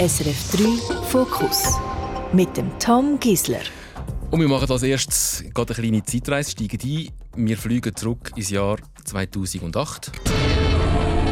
[0.00, 1.78] SRF 3 Fokus
[2.32, 3.60] mit dem Tom Gisler.
[4.30, 7.46] Und wir machen als erstes gerade eine kleine Zeitreise, steigen ein.
[7.46, 10.12] Wir fliegen zurück ins Jahr 2008.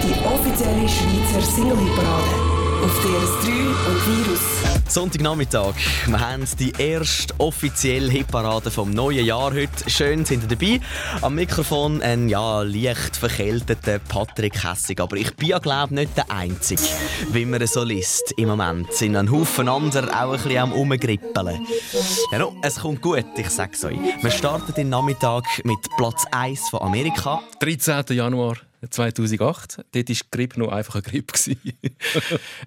[0.03, 2.48] Die offizielle Schweizer Single-Parade
[2.83, 3.49] auf DS3
[3.89, 4.41] und Virus.
[4.89, 5.75] Sonntagnachmittag.
[6.07, 9.89] Wir haben die erste offizielle Hitparade vom neuen Jahr heute.
[9.89, 10.81] Schön sind ihr dabei.
[11.21, 15.01] Am Mikrofon ein ja, leicht verkälteter Patrick Hessig.
[15.01, 16.83] Aber ich bin ja, glaube nicht der Einzige,
[17.33, 18.93] wie man so liest im Moment.
[18.93, 21.67] Sind ein Haufen andere auch ein bisschen am Umgrippeln.
[22.33, 23.99] Ja, no, es kommt gut, ich sag's euch.
[24.23, 27.43] Wir starten den Nachmittag mit Platz 1 von Amerika.
[27.61, 28.05] 13.
[28.17, 28.68] Januar.
[28.89, 29.85] 2008.
[29.93, 31.37] Dort war Grippe noch einfach eine Grippe.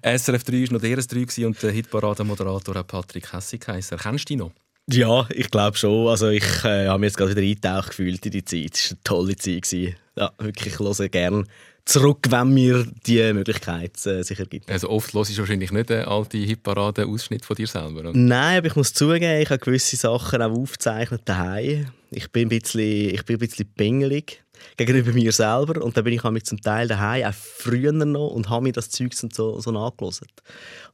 [0.02, 3.98] SRF 3 war noch der 3 und der Hitparade-Moderator Patrick Hessig geheißen.
[3.98, 4.52] Kennst du ihn noch?
[4.90, 6.08] Ja, ich glaube schon.
[6.08, 8.74] Also ich äh, habe mich jetzt gerade wieder eingetaucht gefühlt in die Zeit.
[8.74, 9.62] Es war eine tolle Zeit.
[9.62, 9.96] Gewesen.
[10.16, 11.44] Ja, wirklich, ich höre gerne
[11.84, 14.70] zurück, wenn mir die Möglichkeit äh, sich ergibt.
[14.70, 18.12] Also oft hörst du wahrscheinlich nicht den alten Hitparade-Ausschnitt von dir selber, oder?
[18.14, 21.88] Nein, aber ich muss zugeben, ich habe gewisse Sachen auch aufgezeichnet daheim.
[22.10, 24.42] Ich bin ein bisschen, ich bin ein bisschen pingelig
[24.76, 25.82] gegenüber mir selber.
[25.82, 28.90] Und dann bin ich mit zum Teil daheim, auch früher noch, und habe mir das
[28.90, 30.28] Zeug so, so nachgelesen.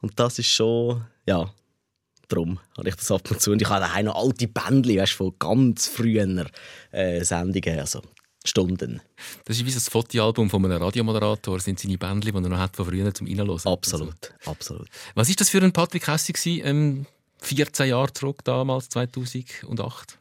[0.01, 1.51] Und das ist schon, ja,
[2.29, 3.53] darum habe ich das ab und zu.
[3.53, 6.47] Und ich habe daheim noch alte Bändchen, weißt, von ganz früher
[6.93, 8.03] äh, Sendungen, also
[8.45, 9.01] Stunden.
[9.45, 11.57] Das ist wie ein Fotoalbum von einem Radiomoderator.
[11.57, 13.61] Das sind seine Bändchen, die er noch hat von früher zum Reinhören.
[13.65, 14.51] Absolut, also.
[14.51, 14.89] absolut.
[15.15, 17.07] Was ist das für ein Patrick Hessig ähm,
[17.41, 20.19] 14 Jahre zurück, damals, 2008?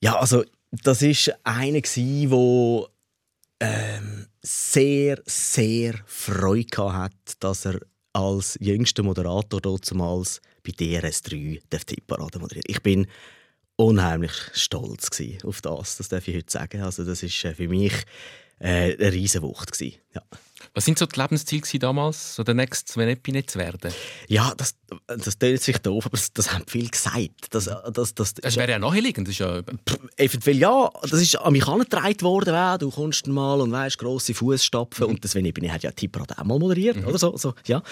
[0.00, 2.86] Ja, also das ist einer der
[3.60, 7.80] ähm, sehr, sehr Freude hatte, dass er
[8.12, 12.68] als jüngster Moderator damals bei DRS3 die Tipparade moderiert.
[12.68, 13.06] Ich bin
[13.76, 15.10] unheimlich stolz
[15.44, 16.82] auf das, das darf ich heute sagen.
[16.82, 17.92] Also das ist äh, für mich
[18.58, 19.80] äh, eine riesige Wucht.
[19.80, 20.22] Ja.
[20.72, 23.92] Was sind so die Lebensziele damals, so der nächste Sven zu werden?
[24.28, 27.48] Ja, das, das tönt sich doof, aber das, das haben viele gesagt.
[27.50, 29.26] Das, das, das, das wäre ja naheliegend.
[29.26, 29.62] Das ist ja...
[30.16, 35.06] Eventuell ja, das ist an mich angetragen worden, du kommst mal und weißt, grosse Fußstapfen
[35.06, 35.14] mhm.
[35.14, 37.06] und Sven Epine hat ja Tipprad auch mal moderiert, mhm.
[37.06, 37.82] oder so, so ja.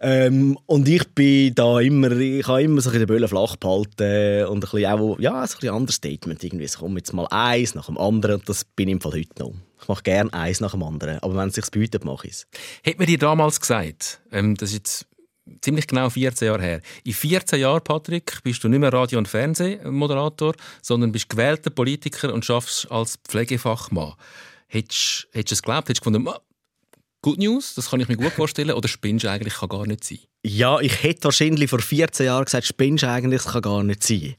[0.00, 4.46] Ähm, und ich bin da immer, ich habe immer so ein den Böllen flach behalten
[4.46, 6.64] und ein bisschen auch, ja, so ein bisschen Understatement irgendwie.
[6.64, 9.42] Es kommt jetzt mal eins nach dem anderen und das bin ich im Fall heute
[9.42, 9.52] noch.
[9.80, 12.46] Ich mache gerne eins nach dem anderen, aber wenn es sich bietet, mache ich es.
[12.82, 15.06] Hätte man dir damals gesagt, ähm, das ist jetzt
[15.60, 16.80] ziemlich genau 14 Jahre her.
[17.04, 22.32] In 14 Jahren, Patrick, bist du nicht mehr Radio- und Fernsehmoderator, sondern bist gewählter Politiker
[22.32, 24.14] und schaffst als Pflegefachmann.
[24.66, 25.88] Hättest, hättest du es geglaubt?
[25.88, 26.28] Hättest du gefunden,
[27.22, 28.70] Good News, das kann ich mir gut vorstellen.
[28.70, 30.18] Oder spinnst du eigentlich, kann gar nicht sein?
[30.44, 34.04] Ja, ich hätte wahrscheinlich vor 14 Jahren gesagt, spinnst du eigentlich, das kann gar nicht
[34.04, 34.36] sein.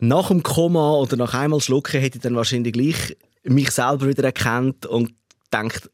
[0.00, 4.24] Nach dem Komma oder nach einmal Schlucken hätte ich dann wahrscheinlich gleich mich selber wieder
[4.24, 5.14] erkannt und
[5.52, 5.90] denkt,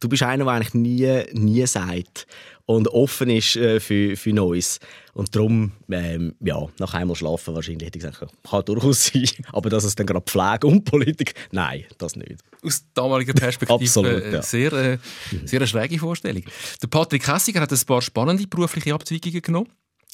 [0.00, 2.26] du bist einer, der eigentlich nie, nie sagt
[2.66, 4.78] und offen ist äh, für, für Neues.
[5.12, 9.28] Und darum, ähm, ja, nach einmal schlafen wahrscheinlich hätte ich gesagt, kann durchaus sein.
[9.52, 12.36] Aber dass es dann gerade Pflege und Politik, nein, das nicht.
[12.62, 14.42] Aus damaliger Perspektive Absolut, äh, ja.
[14.42, 14.98] sehr, äh,
[15.44, 16.44] sehr eine schräge Vorstellung.
[16.80, 19.68] Der Patrick Hessiger hat ein paar spannende berufliche Abzweigungen genommen.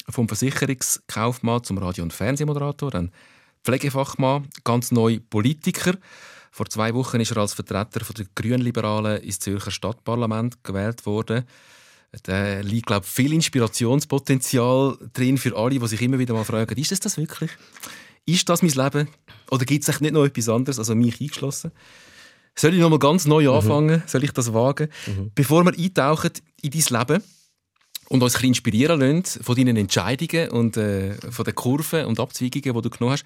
[0.09, 3.11] Vom Versicherungskaufmann zum Radio- und Fernsehmoderator, ein
[3.63, 5.93] Pflegefachmann, ganz neu Politiker.
[6.57, 11.45] Vor zwei Wochen ist er als Vertreter der Grünliberalen ins Zürcher Stadtparlament gewählt worden.
[12.23, 16.75] Da liegt, glaube ich, viel Inspirationspotenzial drin für alle, die sich immer wieder mal fragen,
[16.75, 17.51] ist das das wirklich?
[18.25, 19.07] Ist das mein Leben?
[19.51, 21.71] Oder gibt es nicht noch etwas anderes, also mich eingeschlossen?
[22.55, 23.49] Soll ich noch mal ganz neu mhm.
[23.49, 23.97] anfangen?
[23.97, 24.03] Mhm.
[24.07, 24.89] Soll ich das wagen?
[25.05, 25.31] Mhm.
[25.35, 26.31] Bevor wir eintauchen
[26.63, 27.23] in dein Leben
[28.09, 32.19] und uns ein bisschen inspirieren lassen von deinen Entscheidungen und äh, von den Kurven und
[32.19, 33.25] Abzweigungen, die du genommen hast,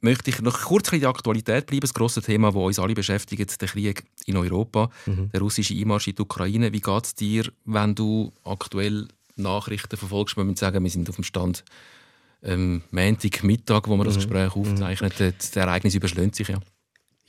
[0.00, 1.80] möchte ich noch kurz in der Aktualität bleiben.
[1.80, 5.30] Das grosse Thema, das uns alle beschäftigt, der Krieg in Europa, mhm.
[5.30, 6.72] der russische Einmarsch in die Ukraine.
[6.72, 10.36] Wie geht es dir, wenn du aktuell Nachrichten verfolgst?
[10.36, 11.64] Man muss sagen, wir sind auf dem Stand
[12.42, 14.20] ähm, Montag, Mittag, wo wir das mhm.
[14.20, 14.62] Gespräch mhm.
[14.62, 15.12] aufzeichnen.
[15.36, 16.58] Das Ereignis überschlägt sich ja.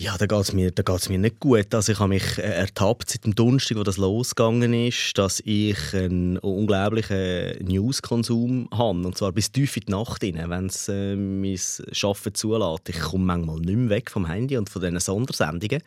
[0.01, 0.73] Ja, da geht es mir,
[1.09, 1.75] mir nicht gut.
[1.75, 5.77] Also ich habe mich äh, ertappt seit dem Donnerstag, wo das losgegangen ist, dass ich
[5.93, 9.05] einen unglaublichen Newskonsum habe.
[9.05, 11.55] Und zwar bis tief in die Nacht rein, wenn es äh, mein
[12.01, 12.89] Arbeiten zulässt.
[12.89, 15.83] Ich komme manchmal nicht mehr weg vom Handy und von diesen Sondersendungen.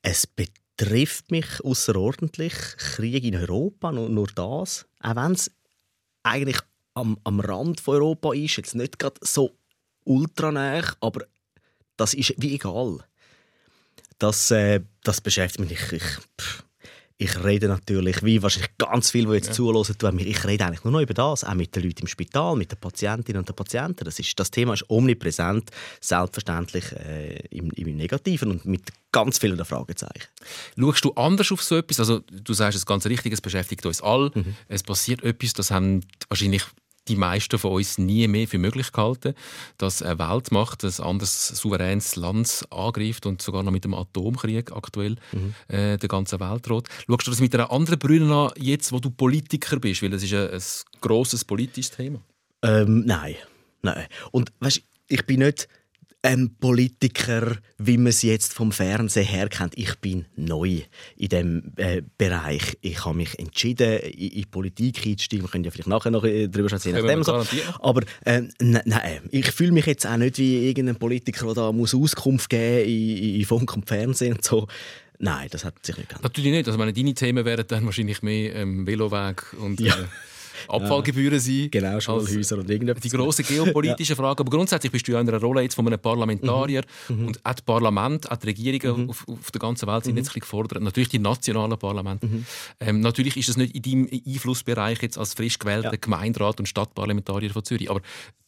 [0.00, 2.54] Es betrifft mich außerordentlich.
[2.78, 4.86] Krieg in Europa, nur, nur das.
[5.00, 5.50] Auch wenn es
[6.22, 6.60] eigentlich
[6.94, 9.50] am, am Rand von Europa ist, jetzt nicht gerade so
[10.04, 10.48] ultra
[11.00, 11.26] aber
[11.98, 13.00] das ist wie egal
[14.24, 15.72] das, äh, das beschäftigt mich.
[15.72, 16.02] Ich, ich,
[17.16, 19.52] ich rede natürlich, wie wahrscheinlich ganz viele, die jetzt ja.
[19.52, 22.72] zuhören, ich rede eigentlich nur noch über das, auch mit den Leuten im Spital, mit
[22.72, 24.04] den Patientinnen und den Patienten.
[24.04, 29.62] Das, ist, das Thema ist omnipräsent, selbstverständlich äh, im, im Negativen und mit ganz vielen
[29.64, 30.28] Fragezeichen.
[30.78, 32.00] Schaust du anders auf so etwas?
[32.00, 34.32] Also, du sagst es ganz richtig, es beschäftigt uns alle.
[34.34, 34.56] Mhm.
[34.68, 36.64] Es passiert etwas, das haben wahrscheinlich
[37.08, 39.34] die meisten von uns nie mehr für möglich gehalten,
[39.78, 45.16] dass eine Weltmacht ein anderes souveränes Land angreift und sogar noch mit dem Atomkrieg aktuell
[45.32, 45.54] mhm.
[45.68, 46.88] äh, der ganzen Welt droht.
[47.06, 50.02] Schaust du das mit einer anderen Brille an, jetzt wo du Politiker bist?
[50.02, 50.62] Weil das ist ein, ein
[51.00, 52.20] grosses politisches Thema.
[52.62, 53.36] Ähm, nein.
[53.82, 54.06] nein.
[54.30, 55.68] Und weißt, ich bin nicht
[56.24, 59.76] ein Politiker, wie man es jetzt vom Fernsehen her kennt.
[59.76, 60.80] Ich bin neu
[61.16, 62.78] in diesem äh, Bereich.
[62.80, 65.44] Ich habe mich entschieden, in, in Politik einzusteigen.
[65.44, 67.22] Wir können ja vielleicht nachher noch äh, darüber sprechen.
[67.24, 67.44] So.
[67.80, 71.94] Aber äh, nein, ich fühle mich jetzt auch nicht wie irgendein Politiker, der da muss
[71.94, 74.66] Auskunft geben in, in Funk und Fernsehen und so.
[75.18, 76.24] Nein, das hat sich nicht geändert.
[76.24, 76.66] Natürlich nicht.
[76.66, 79.80] Also meine, deine Themen wären dann wahrscheinlich mehr ähm, Veloweg und...
[79.80, 79.94] Ja.
[79.94, 80.06] Äh,
[80.68, 81.68] Abfallgebühren sein.
[81.70, 83.02] Genau, Schulhäuser und irgendetwas.
[83.02, 84.16] Die grosse geopolitische ja.
[84.16, 84.40] Frage.
[84.40, 86.82] Aber grundsätzlich bist du ja in einer Rolle jetzt von einem Parlamentarier.
[87.08, 87.16] Mhm.
[87.16, 87.26] mhm.
[87.28, 89.10] Und auch das Parlament, auch die Regierungen mhm.
[89.10, 90.18] auf, auf, der ganzen Welt sind mhm.
[90.18, 90.82] jetzt gefordert.
[90.82, 92.26] Natürlich die nationalen Parlamente.
[92.26, 92.46] Mhm.
[92.80, 95.98] Ähm, natürlich ist es nicht in deinem Einflussbereich jetzt als frisch gewählter ja.
[96.00, 97.90] Gemeinderat und Stadtparlamentarier von Zürich.
[97.90, 98.00] Aber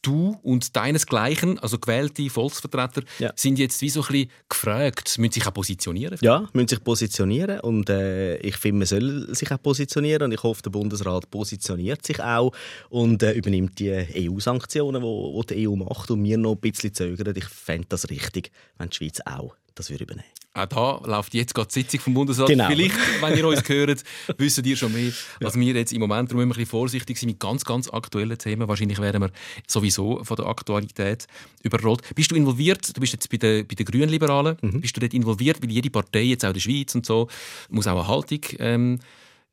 [0.06, 3.32] du und deinesgleichen, also gewählte Volksvertreter, ja.
[3.34, 6.18] sind jetzt wie so ein bisschen gefragt, müssen sich auch positionieren?
[6.22, 10.42] Ja, müssen sich positionieren und äh, ich finde, man soll sich auch positionieren und ich
[10.42, 12.52] hoffe, der Bundesrat positioniert sich auch
[12.88, 17.34] und äh, übernimmt die EU-Sanktionen, die die EU macht und wir noch ein bisschen zögern.
[17.36, 20.26] Ich fände das richtig, wenn die Schweiz auch das wir übernehmen.
[20.54, 22.48] Auch da läuft jetzt gerade die Sitzung vom Bundesrat.
[22.48, 22.66] Genau.
[22.68, 24.02] Vielleicht, wenn ihr uns hört,
[24.38, 25.12] wisst ihr schon mehr
[25.42, 25.60] als ja.
[25.60, 26.30] wir jetzt im Moment.
[26.30, 28.66] Darum müssen wir ein bisschen vorsichtig sein mit ganz, ganz aktuellen Themen.
[28.66, 29.30] Wahrscheinlich werden wir
[29.66, 31.26] sowieso von der Aktualität
[31.62, 32.02] überrollt.
[32.14, 32.96] Bist du involviert?
[32.96, 34.56] Du bist jetzt bei den, bei den Grünen Liberalen.
[34.62, 34.80] Mhm.
[34.80, 35.62] Bist du dort involviert?
[35.62, 37.28] Weil jede Partei, jetzt auch in der Schweiz und so,
[37.68, 38.98] muss auch eine Haltung ähm,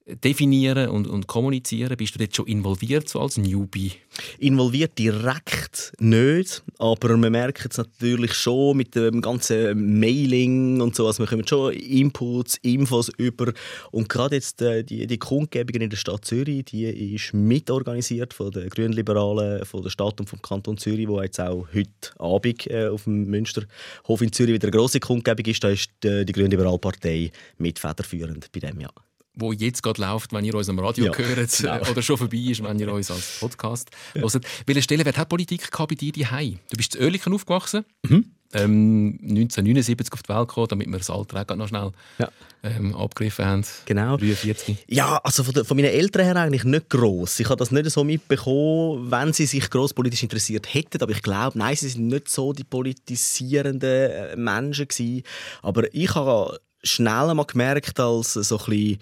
[0.05, 1.95] definieren und, und kommunizieren?
[1.95, 3.93] Bist du dort schon involviert so als Newbie?
[4.37, 11.07] Involviert direkt nicht, aber man merkt es natürlich schon mit dem ganzen Mailing und so,
[11.07, 13.53] also wir kommen schon Inputs, Infos über
[13.91, 16.85] und gerade jetzt äh, die, die Kundgebung in der Stadt Zürich, die
[17.15, 21.67] ist mitorganisiert von den Grünliberalen, von der Stadt und vom Kanton Zürich, wo jetzt auch
[21.73, 25.89] heute Abend äh, auf dem Münsterhof in Zürich wieder eine grosse Kundgebung ist, da ist
[26.03, 28.93] die, die Grünliberalpartei mit federführend bei dem Jahr
[29.35, 31.89] wo jetzt gerade läuft, wenn ihr uns am Radio ja, hört genau.
[31.89, 34.21] oder schon vorbei ist, wenn ihr uns als Podcast ja.
[34.21, 34.45] hört.
[34.65, 36.59] Welche Stellenwert hat Politik bei dir daheim?
[36.69, 38.25] Du bist in Oerlikon aufgewachsen, mhm.
[38.53, 42.29] ähm, 1979 auf die Welt gekommen, damit wir das Alter auch noch schnell ja.
[42.61, 43.65] ähm, abgegriffen haben.
[43.85, 44.17] Genau.
[44.17, 44.85] 43.
[44.87, 47.39] Ja, also von, der, von meinen Eltern her eigentlich nicht gross.
[47.39, 51.23] Ich habe das nicht so mitbekommen, wenn sie sich gross politisch interessiert hätten, aber ich
[51.23, 55.23] glaube, nein, sie sind nicht so die politisierenden äh, Menschen gewesen.
[55.63, 58.99] Aber ich habe schnell einmal gemerkt, als so ein bisschen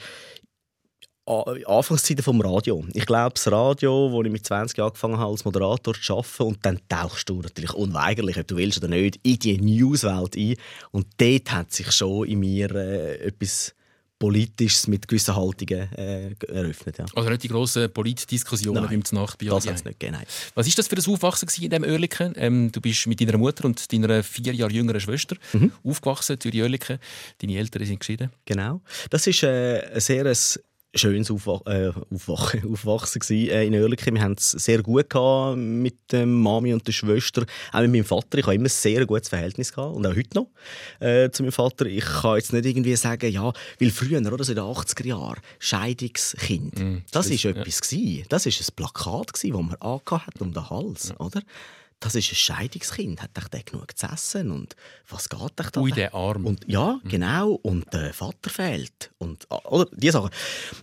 [1.25, 2.83] Anfangszeiten vom Radio.
[2.93, 6.65] Ich glaube, das Radio, wo ich mit 20 angefangen habe, als Moderator zu arbeiten, und
[6.65, 10.55] dann tauchst du natürlich unweigerlich, ob du willst oder nicht, in die Newswelt ein.
[10.91, 13.73] Und dort hat sich schon in mir äh, etwas
[14.21, 16.99] Politisches mit gewissen Haltungen äh, eröffnet.
[16.99, 17.05] Ja.
[17.15, 20.21] Also nicht die grossen Politdiskussionen beim Nacht Das hat es nicht gegeben,
[20.53, 22.33] Was war das für ein Aufwachsen in diesem Oerlikon?
[22.35, 25.71] Ähm, du bist mit deiner Mutter und deiner vier Jahre jüngeren Schwester mhm.
[25.83, 26.99] aufgewachsen, Zürich Oerlikon.
[27.41, 28.29] Deine Eltern sind geschieden.
[28.45, 28.81] Genau.
[29.09, 30.31] Das ist äh, ein sehr
[30.93, 34.15] schönes Aufwach äh, Aufwachen, Aufwachsen gewesen, äh, in Oerlikon.
[34.15, 38.05] Wir haben es sehr gut gehabt mit der Mami und der Schwester, auch mit meinem
[38.05, 38.37] Vater.
[38.37, 40.47] Ich habe immer ein sehr gutes Verhältnis gehabt und auch heute noch
[40.99, 41.85] äh, zu meinem Vater.
[41.85, 45.39] Ich kann jetzt nicht irgendwie sagen, ja, weil früher, oder so in den 80er Jahren,
[45.59, 47.97] Scheidungskind, mm, das, das ist etwas ja.
[47.97, 48.25] gewesen.
[48.29, 51.25] Das ist ein Plakat gewesen, das man angehört um den Hals, ja.
[51.25, 51.41] oder?
[52.01, 54.75] Das ist ein Scheidungskind, hat der genug zu essen und
[55.07, 55.79] was geht euch da?
[55.79, 56.45] Ui, der Arm.
[56.45, 57.09] Und, ja, mhm.
[57.09, 59.11] genau, und der Vater fehlt.
[59.19, 60.31] Und, ah, oder, die Sachen.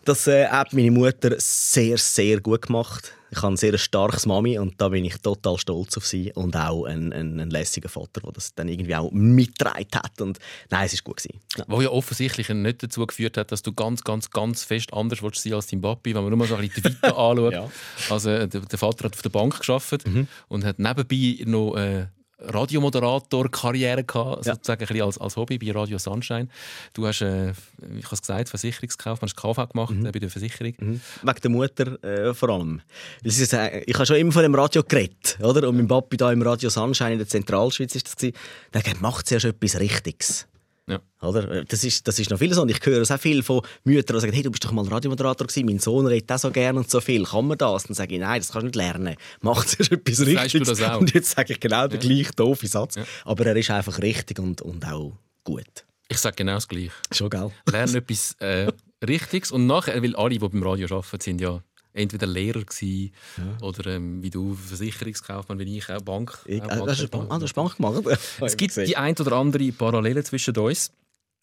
[0.05, 3.13] Das äh, hat meine Mutter sehr, sehr gut gemacht.
[3.31, 6.57] Ich habe ein sehr starkes Mami und da bin ich total stolz auf sie und
[6.57, 10.39] auch ein, ein, ein lässiger Vater, der das dann irgendwie auch mitgetragen hat und
[10.71, 11.41] nein, es ist gut gewesen.
[11.57, 11.65] Ja.
[11.69, 15.43] Wo ja offensichtlich nicht dazu geführt hat, dass du ganz, ganz, ganz fest anders willst
[15.43, 17.53] sein als dein Papi, wenn man nur mal so ein bisschen die Vita anschaut.
[17.53, 17.71] ja.
[18.11, 20.29] Also der, der, Vater hat auf der Bank geschafft mhm.
[20.49, 22.07] und hat nebenbei noch äh,
[22.41, 24.55] Radiomoderator-Karriere gehabt, ja.
[24.55, 26.49] sozusagen ein als, als Hobby bei Radio Sunshine.
[26.95, 30.07] Du hast, äh, ich habe es gesagt, Versicherungskauf, hast KV gemacht mhm.
[30.07, 30.75] äh, bei der Versicherung.
[30.79, 31.01] Mhm.
[31.23, 32.81] Wegen der Mutter äh, vor allem.
[33.23, 35.69] Ist, äh, ich habe schon immer von dem Radio geredet, oder?
[35.69, 38.37] Und mein Papi da im Radio Sunshine in der Zentralschweiz ist das gewesen.
[38.73, 40.48] Der hat macht zuerst etwas Richtiges.
[40.89, 41.01] Ja.
[41.21, 41.65] Oder?
[41.65, 42.63] Das, ist, das ist noch viel so.
[42.63, 45.47] Und ich höre sehr viel von Müttern, die sagen, hey, du bist doch mal Radiomoderator
[45.47, 47.25] gewesen, mein Sohn redet auch so gerne und so viel.
[47.25, 47.85] Kann man das?
[47.85, 49.17] Dann sage ich, nein, das kannst du nicht lernen.
[49.41, 50.81] Mach zuerst etwas Richtiges.
[50.99, 51.89] Und jetzt sage ich genau ja.
[51.89, 52.97] den gleichen doofen Satz.
[52.97, 53.05] Ja.
[53.25, 55.13] Aber er ist einfach richtig und, und auch
[55.45, 55.85] gut.
[56.09, 56.93] Ich sage genau das Gleiche.
[57.13, 57.51] Schon, gell?
[57.71, 58.73] Lerne etwas äh,
[59.07, 61.63] Richtiges und nachher, weil alle, die beim Radio arbeiten, sind ja
[61.99, 63.67] entweder Lehrer gewesen, ja.
[63.67, 66.39] oder ähm, wie du Versicherungskaufmann, wie ich auch Bank.
[66.47, 68.21] Ich, äh, hast du Bank, ah, Bank gemacht?
[68.41, 70.93] es gibt die ein oder andere Parallele zwischen uns.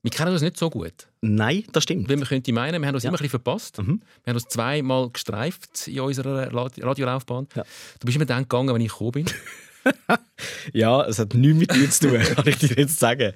[0.05, 1.07] Wir kennen uns nicht so gut.
[1.21, 2.07] Nein, das stimmt.
[2.07, 3.09] Weil man könnte meinen, wir haben uns ja.
[3.09, 3.79] immer ein bisschen verpasst.
[3.79, 4.01] Mhm.
[4.23, 7.47] Wir haben uns zweimal gestreift in unserer Radiolaufbahn.
[7.55, 7.63] Ja.
[7.99, 9.25] Du bist immer dann gegangen, wenn ich gekommen bin.
[10.73, 13.33] ja, es hat nichts mit dir zu tun, kann ich dir jetzt sagen.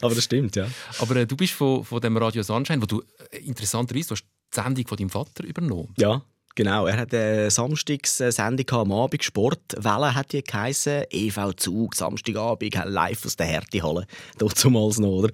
[0.00, 0.66] Aber das stimmt, ja.
[0.98, 4.24] Aber äh, du bist von, von dem Radio Sunshine, wo du äh, interessanterweise, du hast
[4.54, 5.94] die Sendung von deinem Vater übernommen.
[5.98, 6.22] Ja,
[6.56, 13.24] Genau, er hat eine Samstags-Sendung am Abend, Sportwelle hat die geheissen, EV Zug, Samstagabend, live
[13.24, 14.04] aus der Härte holen,
[14.36, 15.30] damals noch, oder?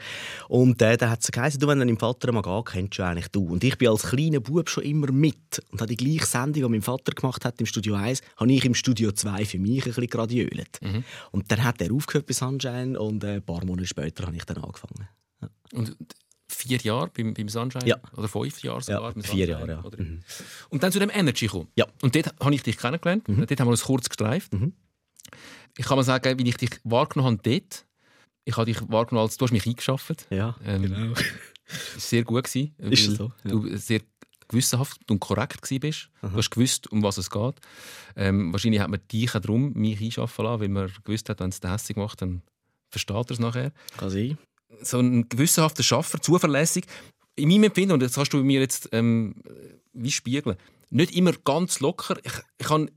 [0.49, 3.03] Und äh, da hat es geheißen, du, wenn du deinen Vater mal gehst, kennst du
[3.03, 3.47] eigentlich du.
[3.47, 6.69] Und ich bin als kleiner Bub schon immer mit und habe die gleiche Sendung, die
[6.69, 9.85] mein Vater gemacht hat im Studio 1, habe ich im Studio 2 für mich ein
[9.85, 10.79] bisschen gradiölet.
[10.83, 11.03] Mhm.
[11.31, 14.45] Und dann hat er aufgehört bei Sunshine und äh, ein paar Monate später habe ich
[14.45, 15.09] dann angefangen.
[15.41, 15.49] Ja.
[15.73, 15.97] Und
[16.57, 17.87] vier Jahre beim, beim Sunshine?
[17.87, 17.97] Ja.
[18.17, 19.15] Oder fünf Jahre sogar?
[19.15, 19.85] Ja, vier Jahre, ja.
[19.99, 20.23] Mhm.
[20.71, 21.69] Und dann zu dem Energy gekommen.
[21.77, 21.87] Ja.
[22.03, 23.29] Und dort habe ich dich kennengelernt.
[23.29, 23.47] Mhm.
[23.47, 24.53] Dort haben wir uns kurz gestreift.
[24.53, 24.73] Mhm.
[25.77, 27.85] Ich kann mal sagen, wie ich dich wahrgenommen habe dort,
[28.45, 30.27] ich habe dich wahrgenommen, als du hast mich eingeschafft.
[30.31, 31.15] Ja, ähm, genau.
[31.99, 33.33] sehr gut gewesen, Ist so?
[33.45, 33.51] Ja.
[33.51, 34.01] Du sehr
[34.49, 36.09] gewissenhaft und korrekt bist.
[36.23, 36.29] Aha.
[36.29, 37.57] Du hast gewusst, um was es geht.
[38.15, 41.51] Ähm, wahrscheinlich hat man dich auch darum mich einschaffen lassen, weil man gewusst hat, wenn
[41.51, 42.43] es hässlich macht, dann
[42.89, 43.73] versteht er es nachher.
[43.97, 44.39] Kann sein
[44.83, 46.85] so ein gewissenhafter Schaffer, zuverlässig.
[47.35, 49.35] In meinem Empfinden, und das kannst du mir jetzt ähm,
[49.93, 50.57] wie spiegeln,
[50.91, 52.17] nicht immer ganz locker.
[52.23, 52.89] Ich, ich habe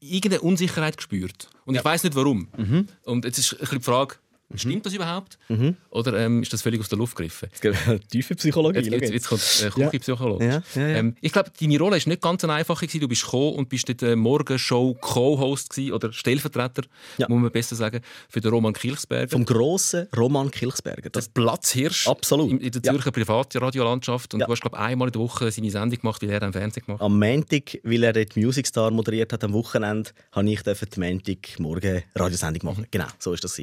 [0.00, 1.50] irgendeine Unsicherheit gespürt.
[1.64, 1.80] Und ja.
[1.80, 2.48] ich weiß nicht warum.
[2.56, 2.86] Mhm.
[3.04, 4.16] Und jetzt ist ein bisschen die Frage.
[4.56, 5.38] Stimmt das überhaupt?
[5.48, 5.76] Mhm.
[5.90, 7.48] Oder ähm, ist das völlig aus der Luft gegriffen?
[8.10, 8.80] Tiefe Psychologie.
[8.80, 10.44] Jetzt, jetzt, jetzt kommt äh, Küchenpsychologe.
[10.44, 10.62] Ja.
[10.74, 12.80] Ja, ja, ähm, ich glaube, deine Rolle war nicht ganz einfach.
[12.80, 13.00] Gewesen.
[13.00, 16.82] Du bist gekommen und bist dort äh, Morgenshow Co-Host oder Stellvertreter,
[17.18, 19.30] muss man besser sagen, für den Roman Kilchsberger.
[19.30, 21.10] Vom grossen Roman Kilchsberger.
[21.10, 22.50] Das Platzhirsch Absolut.
[22.50, 24.34] In, in der Zürcher Privatradiolandschaft.
[24.34, 26.84] Und du hast, glaube einmal in der Woche seine Sendung gemacht, weil er am Fernsehen
[26.86, 31.00] gemacht Am Montag, weil er dort Music Star moderiert hat, am Wochenende, habe ich die
[31.00, 32.82] Montag morgen Radiosendung machen.
[32.82, 32.88] Mhm.
[32.90, 33.60] Genau, so ist das.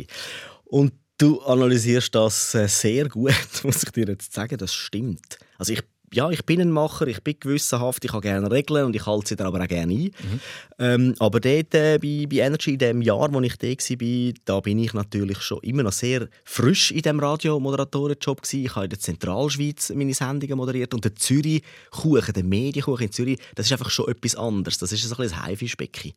[0.70, 3.34] Und du analysierst das äh, sehr gut,
[3.64, 4.58] muss ich dir jetzt sagen.
[4.58, 5.38] Das stimmt.
[5.58, 5.82] Also ich
[6.13, 9.30] ja, ich bin ein Macher, ich bin gewissenhaft, ich habe gerne Regeln und ich halte
[9.30, 10.00] sie dann aber auch gerne ein.
[10.00, 10.39] Mhm.
[10.80, 14.60] Ähm, aber dort äh, bei, bei Energy, in dem Jahr, wo ich da war, da
[14.60, 18.42] bin ich natürlich schon immer noch sehr frisch in diesem Radiomoderatorenjob.
[18.51, 23.39] Ich habe in der Zentralschweiz meine Sendungen moderiert und der Zürich-Kuchen, der Medienkuchen in Zürich,
[23.56, 24.78] das ist einfach schon etwas anderes.
[24.78, 26.13] Das ist ein bisschen ein Haifischbecken.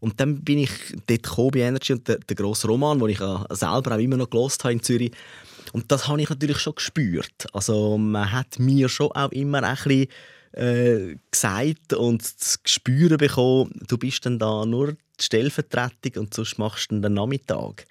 [0.00, 0.70] Und dann bin ich
[1.06, 4.30] dort gekommen bei Energy und der, der grosse Roman, den ich selber auch immer noch
[4.30, 5.12] gelost habe in Zürich,
[5.72, 7.46] und das habe ich natürlich schon gespürt.
[7.52, 10.08] Also man hat mir schon auch immer ein bisschen
[10.52, 16.58] äh, gesagt und zu spüren bekommen, du bist dann da nur die Stellvertretung und sonst
[16.58, 17.86] machst du den Nachmittag.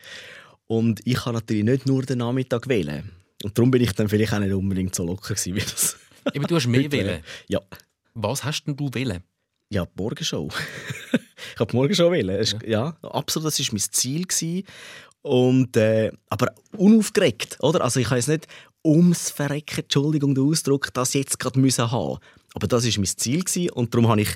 [0.68, 3.12] Und ich habe natürlich nicht nur den Nachmittag wählen.
[3.44, 5.98] Und darum bin ich dann vielleicht auch nicht unbedingt so locker gewesen, wie das.
[6.24, 7.24] Aber du hast mehr wählen.
[7.48, 7.60] Ja.
[8.14, 9.24] Was hast denn du wählen?
[9.70, 10.50] Ja, die Morgenshow.
[11.14, 12.46] ich habe die Morgenshow wählen.
[12.46, 12.60] Ja.
[12.68, 14.26] ja, absolut, das war mein Ziel.
[14.26, 14.66] Gewesen.
[15.22, 17.82] Und, äh, aber unaufgeregt, oder?
[17.84, 18.48] Also ich habe jetzt nicht
[18.84, 22.18] ums Verrecken, Entschuldigung, den Ausdruck, das jetzt gerade müssen haben.
[22.54, 24.36] Aber das war mein Ziel gewesen, und darum habe ich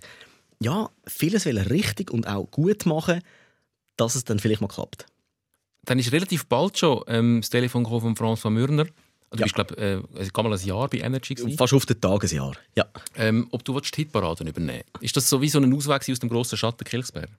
[0.62, 3.22] ja, vieles richtig und auch gut machen,
[3.98, 5.06] dass es dann vielleicht mal klappt.
[5.84, 8.86] Dann ist relativ bald schon ähm, das Telefon von François Mürner.
[9.32, 9.46] Du ja.
[9.46, 11.58] bist, glaube äh, mal ein Jahr bei Energy gewesen.
[11.58, 12.86] Fast auf den Tagesjahr, ja.
[13.16, 16.30] Ähm, ob du die Hitparaden übernehmen Ist das so wie so ein Ausweg aus dem
[16.30, 17.30] grossen Schatten Kilchsberg?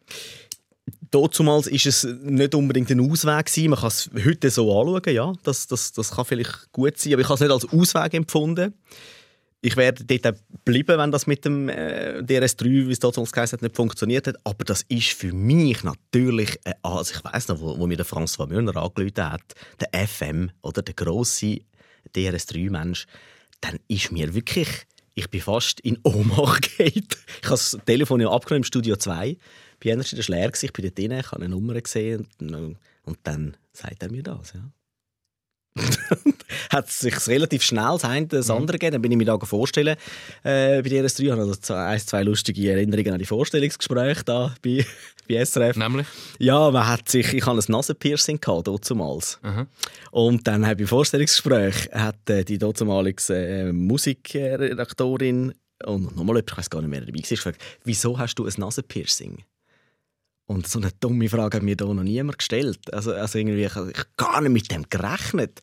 [1.10, 3.70] Dazumals ist es nicht unbedingt ein Ausweg gewesen.
[3.70, 7.22] Man kann es heute so anschauen, ja, das, das, das kann vielleicht gut sein, aber
[7.22, 8.74] ich habe es nicht als Ausweg empfunden.
[9.62, 13.62] Ich werde dort bleiben, wenn das mit dem äh, DRS3, wie es damals geheißen hat,
[13.62, 14.36] nicht funktioniert hat.
[14.44, 18.06] Aber das ist für mich natürlich, äh, also ich weiß noch, wo, wo mir der
[18.06, 21.60] François Mürner angerufen hat, der FM oder der grosse
[22.14, 23.06] DRS3-Mensch,
[23.60, 24.68] dann ist mir wirklich,
[25.14, 27.16] ich bin fast in Ohnmacht geht.
[27.42, 29.36] Ich habe das Telefon ja abgenommen im Studio 2
[29.82, 32.76] bei Energy, das war leer, ich bin dort drin, ich habe eine Nummer gesehen und,
[33.04, 34.70] und dann sagt er mir das, ja.
[36.70, 38.54] hat sich relativ schnell das eine das mhm.
[38.54, 38.92] andere gegeben.
[38.92, 39.96] Dann bin ich mir da vorstellen
[40.42, 41.20] äh, bei DRS3.
[41.24, 44.84] Ich habe also ein, zwei lustige Erinnerungen an die Vorstellungsgespräche da bei,
[45.28, 45.76] bei SRF.
[45.76, 46.06] Nämlich?
[46.38, 49.38] Ja, man hat sich, ich hatte ein Nasenpiercing gehabt, damals.
[49.42, 49.66] Mhm.
[50.10, 55.54] Und dann habe ich Vorstellungsgespräch hat äh, die damals äh, Musikredaktorin
[55.84, 58.54] und nochmal jemand, ich weiß gar nicht mehr, dabei war, gefragt, wieso hast du ein
[58.56, 59.44] Nasenpiercing?
[60.46, 62.92] Und so eine dumme Frage hat mir da noch niemand gestellt.
[62.92, 65.60] Also, also irgendwie, ich habe gar nicht mit dem gerechnet.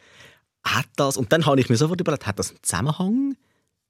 [0.63, 3.35] Hat das, und dann habe ich mir sofort überlegt, hat das einen Zusammenhang,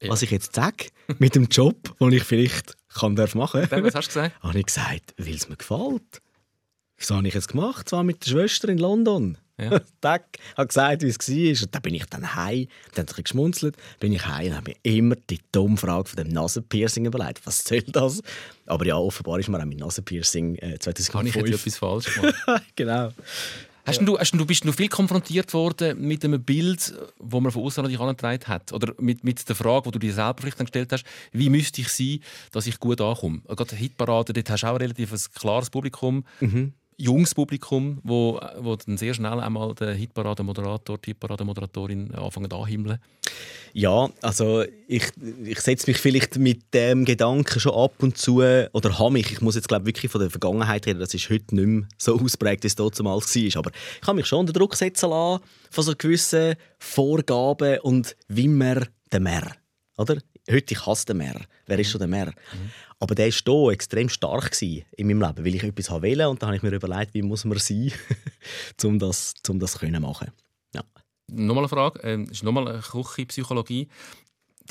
[0.01, 0.09] ja.
[0.09, 0.87] was ich jetzt sage,
[1.19, 3.83] mit dem Job, den ich vielleicht kann darf machen darf?
[3.83, 4.39] Was hast du gesagt?
[4.43, 6.21] habe ich gesagt, weil es mir gefällt.
[6.97, 9.37] Das habe ich jetzt gemacht, zwar mit der Schwester in London.
[9.59, 9.79] Ja.
[10.01, 10.25] Tag,
[10.57, 11.63] hat gesagt, wie es war.
[11.63, 14.71] Und dann bin ich dann heim, dann habe ich geschmunzelt, bin ich heim und habe
[14.71, 17.45] mir immer die dumme Frage von dem Nasenpiercing überlegt.
[17.45, 18.21] Was soll das?
[18.65, 21.13] Aber ja, offenbar ist mir auch mit Nasenpiercing äh, 2005...
[21.13, 22.63] Habe ich jetzt etwas falsch gemacht?
[22.75, 23.11] genau.
[23.85, 27.63] Hast du, hast du, bist du viel konfrontiert worden mit einem Bild, das man von
[27.63, 28.71] außen an dich herangetragen hat?
[28.71, 31.89] Oder mit, mit der Frage, die du dir selber vielleicht gestellt hast, wie müsste ich
[31.89, 32.19] sein,
[32.53, 33.41] dass ich gut ankomme?
[33.45, 36.23] Gerade Hitparade, dort hast du auch ein relativ klares Publikum.
[36.39, 42.99] Mhm junges Publikum, wo, wo dann sehr schnell einmal der Hitparade-Moderator, die Hitparade-Moderatorin anfangen anhimmeln?
[43.73, 45.03] Ja, also ich,
[45.43, 49.41] ich setze mich vielleicht mit dem Gedanken schon ab und zu, oder habe mich, ich
[49.41, 52.63] muss jetzt glaube wirklich von der Vergangenheit reden, das ist heute nicht mehr so ausprägt,
[52.63, 55.93] wie es damals war, aber ich habe mich schon unter Druck setzen lassen von so
[55.97, 59.51] gewissen Vorgaben und wie man den Mehr,
[59.97, 60.17] oder?
[60.51, 61.39] Heute, ich hasse den Meer.
[61.67, 62.27] Wer ist schon der Meer?
[62.27, 62.71] Mhm.
[63.03, 66.47] Aber der war hier extrem stark in meinem Leben, weil ich etwas wollte und dann
[66.47, 67.91] habe ich mir überlegt, wie muss man sein,
[68.85, 70.31] um das, um das können machen
[70.73, 70.81] ja.
[71.27, 73.89] Nochmal eine Frage, ähm, ist nochmal eine Küche-Psychologie.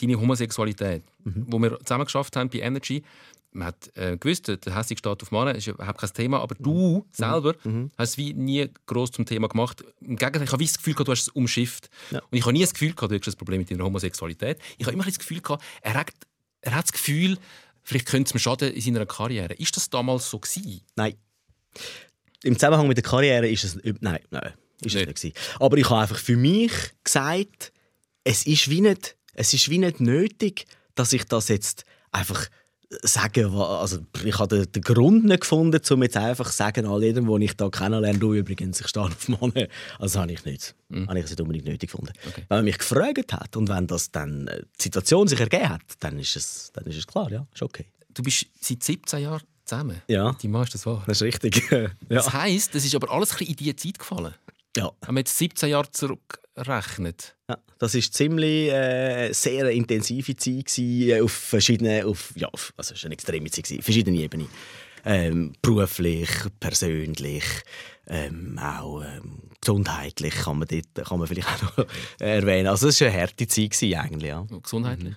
[0.00, 1.44] Deine Homosexualität, mhm.
[1.46, 3.02] wo wir zusammen geschafft haben bei Energy,
[3.50, 7.00] man hat äh, gewusst, der hässliche Staat auf Mann ist überhaupt kein Thema, aber du
[7.00, 7.04] mhm.
[7.12, 7.90] selber mhm.
[7.98, 9.84] hast es wie nie groß zum Thema gemacht.
[10.00, 11.90] Im Gegenteil, ich habe das Gefühl, du hast es umschifft.
[12.10, 12.20] Ja.
[12.20, 14.58] Und ich habe nie das Gefühl, du hast ein Problem mit deiner Homosexualität.
[14.78, 15.42] Ich habe immer das Gefühl,
[15.82, 16.12] er hat,
[16.62, 17.36] er hat das Gefühl,
[17.82, 19.54] vielleicht könnte es mir schaden in seiner Karriere.
[19.54, 20.82] Ist das damals so gewesen?
[20.96, 21.14] Nein.
[22.42, 24.96] Im Zusammenhang mit der Karriere ist es nein, nein, ist nicht.
[24.96, 25.32] es nicht gewesen.
[25.60, 26.72] Aber ich habe einfach für mich
[27.04, 27.72] gesagt,
[28.24, 32.48] es ist wie nicht, es ist wie nicht nötig, dass ich das jetzt einfach
[33.02, 37.26] sagen, also ich habe den, Grund nicht gefunden, um jetzt einfach zu sagen, all jedem,
[37.26, 39.52] den ich da kennenlerne, du übrigens, ich stehe auf Mann.
[39.98, 40.74] Also habe ich nicht.
[40.88, 41.08] Mhm.
[41.08, 42.12] Habe ich es nicht unbedingt nötig gefunden.
[42.26, 42.44] Okay.
[42.48, 45.82] Wenn man mich gefragt hat und wenn das dann äh, die Situation sich ergeben hat,
[46.00, 47.86] dann ist es, dann ist es klar, ja, ist okay.
[48.12, 50.02] Du bist seit 17 Jahren zusammen.
[50.08, 50.36] Ja.
[50.40, 51.02] Die Mann ist das wahr.
[51.06, 51.62] Das ist richtig.
[51.70, 51.88] ja.
[52.08, 54.34] Das heisst, das ist aber alles ein in diese Zeit gefallen.
[54.76, 54.90] Ja.
[55.02, 57.36] Wenn man jetzt 17 Jahre zurückrechnet.
[57.48, 62.94] Ja, das war ziemlich äh, sehr intensive Zeit äh, auf verschiedenen, auf, ja, auf, also
[62.94, 64.48] es war eine extreme Zeit, gewesen, verschiedene Ebenen.
[65.04, 67.44] Ähm, beruflich, persönlich,
[68.06, 71.86] ähm, auch ähm, gesundheitlich kann man, dort, kann man vielleicht auch noch
[72.20, 72.68] erwähnen.
[72.68, 74.28] Also es war eine harte Zeit gewesen, eigentlich.
[74.28, 74.46] Ja.
[74.62, 75.14] Gesundheitlich?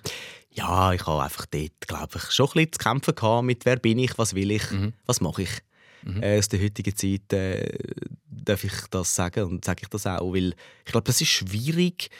[0.50, 3.76] Ja, ich habe einfach dort, glaube ich, schon ein bisschen zu kämpfen gehabt mit «Wer
[3.76, 4.16] bin ich?
[4.18, 4.70] Was will ich?
[4.70, 4.92] Mhm.
[5.04, 5.50] Was mache ich?»
[6.06, 6.22] Mhm.
[6.22, 7.78] äh, aus der heutigen Zeit äh,
[8.28, 12.10] darf ich das sagen und sage ich das auch, weil ich glaube, das ist schwierig,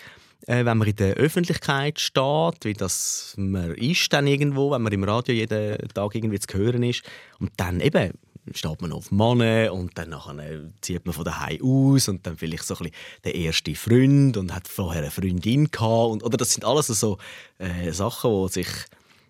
[0.46, 4.92] äh, wenn man in der Öffentlichkeit steht, wie das man ist dann irgendwo, wenn man
[4.92, 7.02] im Radio jeden Tag irgendwie zu hören ist
[7.38, 8.12] und dann eben
[8.54, 12.64] steht man auf Mann und dann nachher zieht man von daheim aus und dann vielleicht
[12.64, 16.52] so ein bisschen der erste Freund und hat vorher eine Freundin gehabt und, oder das
[16.52, 17.18] sind alles so
[17.58, 18.68] äh, Sachen, die sich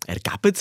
[0.05, 0.55] ergeben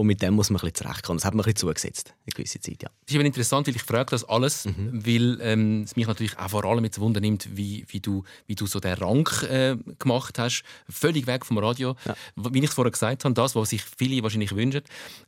[0.00, 1.18] und mit dem muss man ein bisschen zurechtkommen.
[1.18, 2.88] Das hat man ein bisschen zugesetzt, eine gewisse Zeit, ja.
[2.88, 5.04] Das ist aber interessant, weil ich frage das alles, mhm.
[5.04, 8.54] weil ähm, es mich natürlich auch vor allem jetzt Wunder nimmt, wie, wie, du, wie
[8.54, 11.96] du so den Rang äh, gemacht hast, völlig weg vom Radio.
[12.06, 12.16] Ja.
[12.34, 14.82] Wie ich es vorher gesagt habe, das, was sich viele wahrscheinlich wünschen.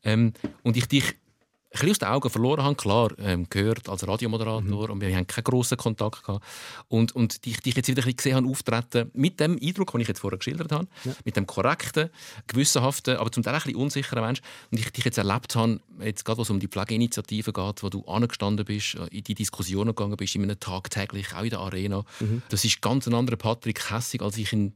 [0.04, 0.32] Ähm,
[0.62, 1.16] und ich dich
[1.72, 2.76] bisschen aus den Augen verloren habe.
[2.76, 4.92] Klar, ähm, gehört als Radiomoderator mhm.
[4.92, 6.44] und wir haben keinen grossen Kontakt gehabt.
[6.88, 10.08] Und, und dich, dich jetzt wieder ein gesehen habe, auftreten mit dem Eindruck, den ich
[10.08, 11.12] jetzt vorher geschildert habe, ja.
[11.24, 12.11] mit dem korrekten,
[12.46, 14.40] gewissenhaften, aber zum Teil ein bisschen unsicheren Mensch.
[14.70, 18.04] Und ich dich jetzt erlebt habe, jetzt gerade, was um die Pflegeinitiative geht, wo du
[18.06, 22.04] angestanden bist, äh, in die Diskussionen gegangen bist, in einem tagtäglich, auch in der Arena.
[22.20, 22.42] Mhm.
[22.48, 24.74] Das ist ganz ein anderer Patrick Hessig, als ich in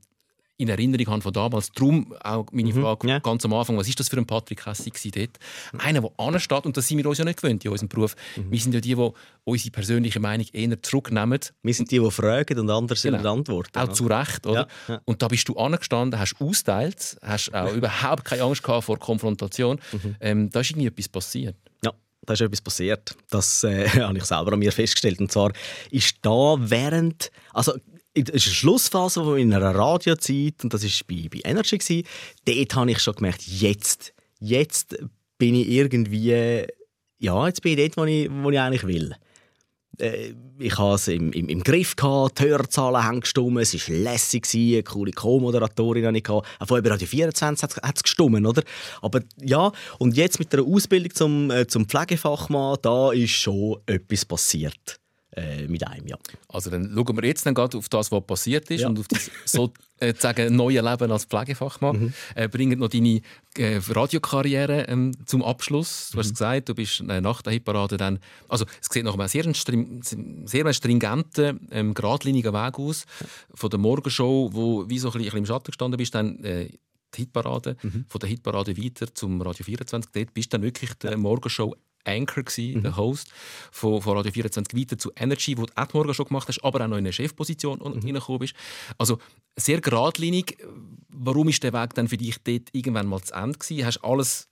[0.58, 1.70] in Erinnerung habe von damals.
[1.72, 3.18] Darum auch meine mhm, Frage ja.
[3.18, 5.38] ganz am Anfang, was ist das für ein Patrick Hessig dort?
[5.78, 8.16] Einer, der ansteht, und das sind wir uns ja nicht gewöhnt in unserem Beruf.
[8.36, 8.50] Mhm.
[8.50, 9.10] Wir sind ja die, die
[9.44, 11.40] unsere persönliche Meinung eher zurücknehmen.
[11.62, 13.34] Wir sind die, die fragen und andere sind genau.
[13.34, 13.78] antworten.
[13.78, 14.68] Auch zu Recht, oder?
[14.88, 15.00] Ja, ja.
[15.04, 19.78] Und da bist du angestanden, hast austeilt, hast auch überhaupt keine Angst gehabt vor Konfrontation.
[19.92, 20.16] Mhm.
[20.20, 21.56] Ähm, da ist irgendwie etwas passiert.
[21.84, 21.92] Ja,
[22.24, 23.14] da ist etwas passiert.
[23.30, 25.20] Das äh, habe ich selber an mir festgestellt.
[25.20, 25.52] Und zwar
[25.90, 27.74] ist da während, also
[28.16, 31.78] ist eine Schlussphase in einer Radiozeit und das war bei, bei Energy.
[31.78, 32.06] Gewesen.
[32.44, 34.96] Dort habe ich schon gemerkt, jetzt, jetzt
[35.38, 36.66] bin ich irgendwie,
[37.18, 39.14] ja, jetzt bin ich dort, wo ich, wo ich eigentlich will.
[39.98, 43.96] Äh, ich hatte es im, im, im, Griff, gehabt, die Hörzahlen haben gestummen, es war
[43.96, 46.28] lässig, eine coole Co-Moderatorin hatte ich.
[46.28, 48.62] Auch von über Radio 24 hat es gestummen, oder?
[49.02, 54.24] Aber ja, und jetzt mit der Ausbildung zum, äh, zum Pflegefachmann, da ist schon etwas
[54.24, 54.98] passiert
[55.36, 56.06] äh, mit einem.
[56.06, 56.16] Ja.
[56.48, 58.88] Also dann schauen wir jetzt dann gerade auf das, was passiert ist ja.
[58.88, 62.00] und auf das sozusagen äh, neue Leben als Pflegefachmann.
[62.00, 62.14] Mhm.
[62.34, 63.20] Äh, bringen noch deine
[63.56, 66.10] äh, Radiokarriere ähm, zum Abschluss.
[66.10, 66.20] Du mhm.
[66.20, 68.18] hast gesagt, du bist äh, nach der Hitparade dann,
[68.48, 69.44] also es sieht nach einem sehr,
[70.46, 73.04] sehr stringenten, ähm, geradlinigen Weg aus
[73.54, 76.70] von der Morgenshow, wo wie so ein bisschen im Schatten gestanden bist, dann äh,
[77.14, 78.06] die Hitparade, mhm.
[78.08, 80.10] von der Hitparade weiter zum Radio 24.
[80.12, 81.74] Dort bist du dann wirklich der Morgenshow
[82.06, 82.82] Anchor, gewesen, mhm.
[82.82, 83.28] der Host
[83.70, 86.84] von, von Radio 24 weiter zu Energy, wo du auch morgen schon gemacht hast, aber
[86.84, 88.00] auch noch in eine Chefposition mhm.
[88.00, 88.54] reingekommen bist.
[88.98, 89.18] Also
[89.56, 90.58] sehr geradlinig.
[91.08, 93.86] Warum ist der Weg dann für dich dort irgendwann mal zu Ende gewesen?
[93.86, 94.48] Hast alles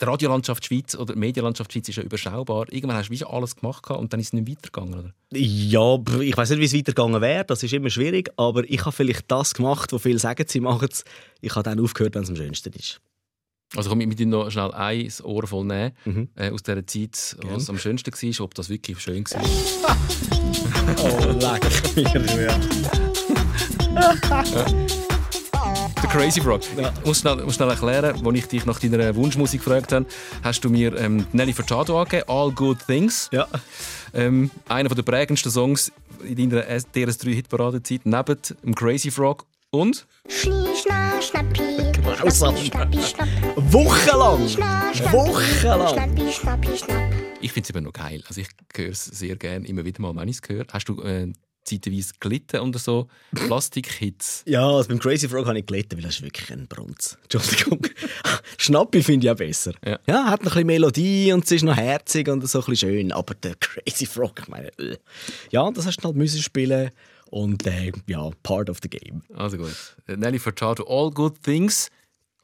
[0.00, 2.66] die Radiolandschaft Schweiz oder die Medienlandschaft Schweiz ist ja überschaubar.
[2.70, 5.14] Irgendwann hast du wie alles gemacht und dann ist es nicht weitergegangen, oder?
[5.32, 7.44] Ja, ich weiß nicht, wie es weitergegangen wäre.
[7.44, 8.30] Das ist immer schwierig.
[8.36, 11.04] Aber ich habe vielleicht das gemacht, wo viele sagen, sie machen es.
[11.40, 13.00] Ich habe dann aufgehört, wenn es am schönsten ist.
[13.76, 16.28] Also komm, ich mit dir noch schnell ein Ohr voll nehmen mhm.
[16.36, 17.56] äh, aus dieser Zeit, Gern.
[17.56, 19.42] was am schönsten war, ob das wirklich schön war.
[21.02, 21.64] oh, leck
[21.96, 22.58] ja.
[26.02, 26.60] Der Crazy Frog.
[26.76, 26.92] Ja.
[27.00, 30.06] Ich muss schnell, muss schnell erklären, als ich dich nach deiner Wunschmusik gefragt habe,
[30.42, 33.28] hast du mir ähm, Nelly Furtado angegeben, «All Good Things».
[33.32, 33.48] Ja.
[34.12, 35.90] Ähm, einer der prägendsten Songs
[36.24, 40.06] in deiner DRS3-Hitparadezeit, neben dem Crazy Frog und...
[40.28, 41.92] Schna, schnappi,
[42.30, 43.28] schnappi, schnapp.
[43.56, 44.40] Wochenlang!
[45.12, 46.16] Wochenlang!
[47.40, 48.22] Ich finde es immer noch geil.
[48.26, 50.64] Also ich höre es sehr gerne, immer wieder mal, wenn ich es höre.
[50.72, 51.32] Hast du äh,
[51.64, 54.44] zeitweise gelitten unter so Plastik-Hits?
[54.46, 57.18] Ja, also beim Crazy Frog habe ich gelitten, weil das ist wirklich ein Brunz.
[57.24, 57.86] Entschuldigung.
[58.56, 59.72] Schnappi finde ich auch besser.
[59.84, 59.98] Ja.
[60.06, 62.90] ja, hat noch ein bisschen Melodie und es ist noch herzig und so ein bisschen
[62.90, 63.12] schön.
[63.12, 64.96] Aber der Crazy Frog, ich meine, äh.
[65.50, 66.90] ja, das hast du halt müssen spielen
[67.30, 69.22] und äh, ja, part of the game.
[69.34, 69.96] Also gut.
[70.06, 71.90] Nelly Furtado, all good things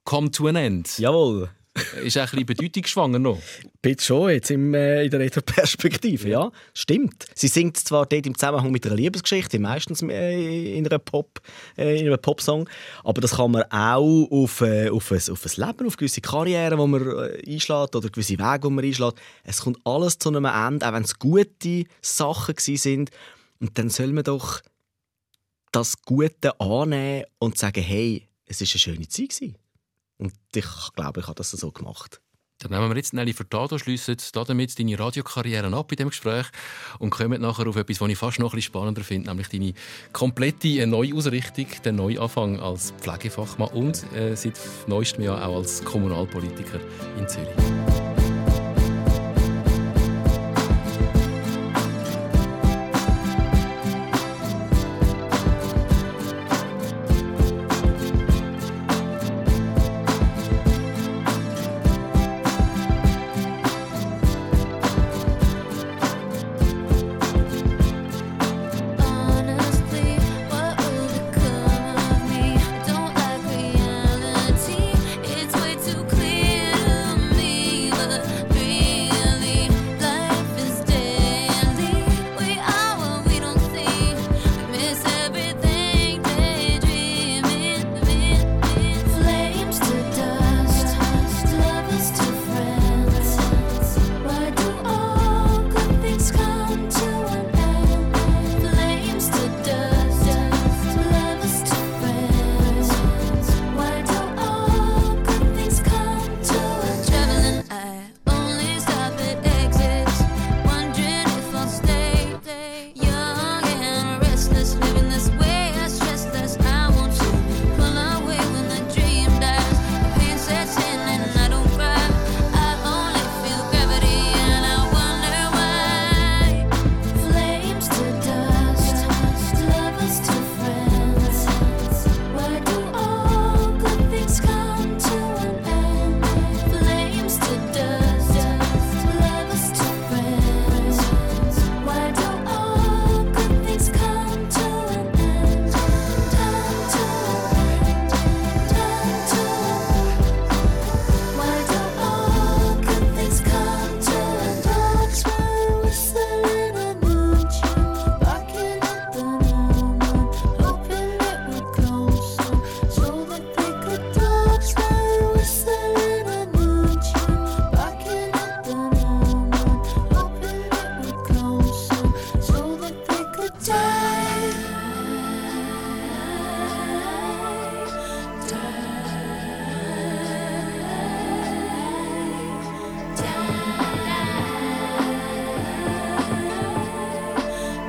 [0.04, 0.98] come to an end.
[0.98, 1.50] Jawohl.
[2.02, 3.38] ist ein bisschen bedeutungsschwanger noch.
[3.80, 6.44] Bitte schon, jetzt im, äh, in der Retro-Perspektive, ja.
[6.44, 6.52] ja.
[6.74, 7.26] Stimmt.
[7.34, 11.40] Sie singt zwar dort im Zusammenhang mit einer Liebesgeschichte, meistens äh, in, einer Pop,
[11.78, 12.68] äh, in einem Popsong,
[13.04, 16.78] aber das kann man auch auf, äh, auf, ein, auf ein Leben, auf gewisse Karrieren,
[16.78, 19.18] die man äh, einschlägt oder gewisse Wege, die man einschlägt.
[19.44, 23.10] Es kommt alles zu einem Ende, auch wenn es gute Sachen sind.
[23.60, 24.60] Und dann soll man doch
[25.72, 29.30] das Gute annehmen und sagen, hey, es war eine schöne Zeit.
[29.30, 29.56] Gewesen.
[30.18, 32.20] Und ich glaube, ich habe das so gemacht.
[32.58, 36.46] Dann nehmen wir jetzt Nelly Furtado, schliessen damit deine Radiokarriere ab in dem Gespräch
[36.98, 39.72] und kommen nachher auf etwas, was ich fast noch ein bisschen spannender finde, nämlich deine
[40.12, 46.80] komplette Neuausrichtung, den Neuanfang als Pflegefachmann und äh, seit neuestem Jahr auch als Kommunalpolitiker
[47.16, 48.09] in Zürich.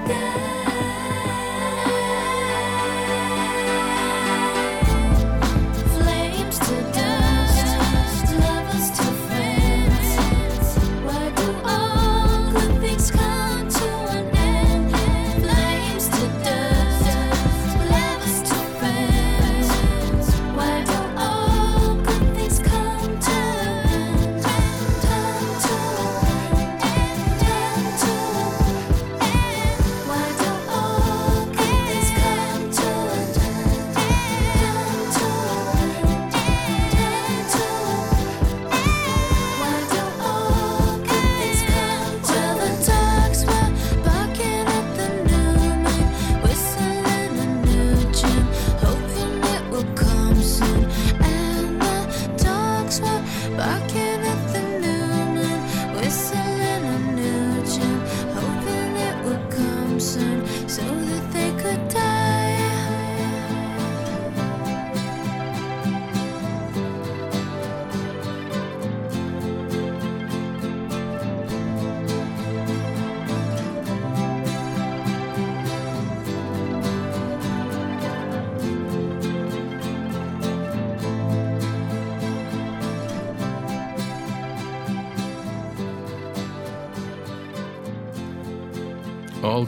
[0.03, 0.40] って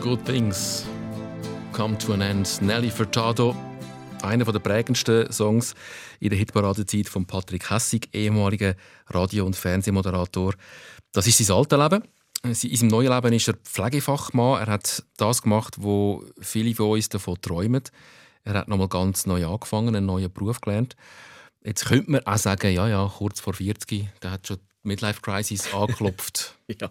[0.03, 0.85] Good Things
[1.71, 2.61] Come to an End.
[2.61, 3.55] Nelly Furtado,
[4.21, 5.75] einer der prägendsten Songs
[6.19, 8.75] in der Hitparadezeit von Patrick Hessig, ehemaliger
[9.07, 10.55] Radio- und Fernsehmoderator.
[11.13, 12.03] Das ist sein altes Leben.
[12.43, 14.59] In seinem neuen Leben ist er Pflegefachmann.
[14.59, 17.83] Er hat das gemacht, wo viele von uns davon träumen.
[18.43, 20.97] Er hat nochmal ganz neu angefangen, einen neuen Beruf gelernt.
[21.63, 25.73] Jetzt könnte man auch sagen, ja, ja, kurz vor 40, der hat schon Midlife Crisis
[25.73, 26.55] angeklopft?
[26.79, 26.89] ja,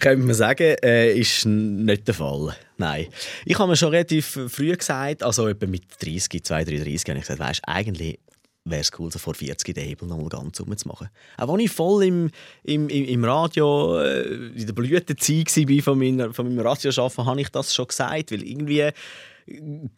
[0.00, 2.56] könnte man sagen, äh, ist nicht der Fall.
[2.78, 3.06] Nein.
[3.44, 7.26] Ich habe mir schon relativ früh gesagt, also etwa mit 30, 32, 30, habe ich
[7.26, 8.18] gesagt, weißt, eigentlich
[8.64, 11.08] wäre es cool, so vor 40 den Hebel nochmal ganz umzumachen.
[11.36, 12.30] Auch als ich voll im,
[12.62, 17.48] im, im Radio, äh, in der Blütezeit war von, meiner, von meinem Radioarbeiten, habe ich
[17.48, 18.90] das schon gesagt, weil irgendwie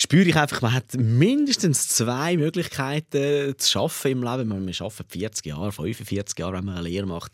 [0.00, 4.48] spüre ich einfach, man hat mindestens zwei Möglichkeiten zu arbeiten im Leben.
[4.48, 7.32] Man arbeitet 40 Jahre, 45 Jahre, wenn man eine Lehre macht.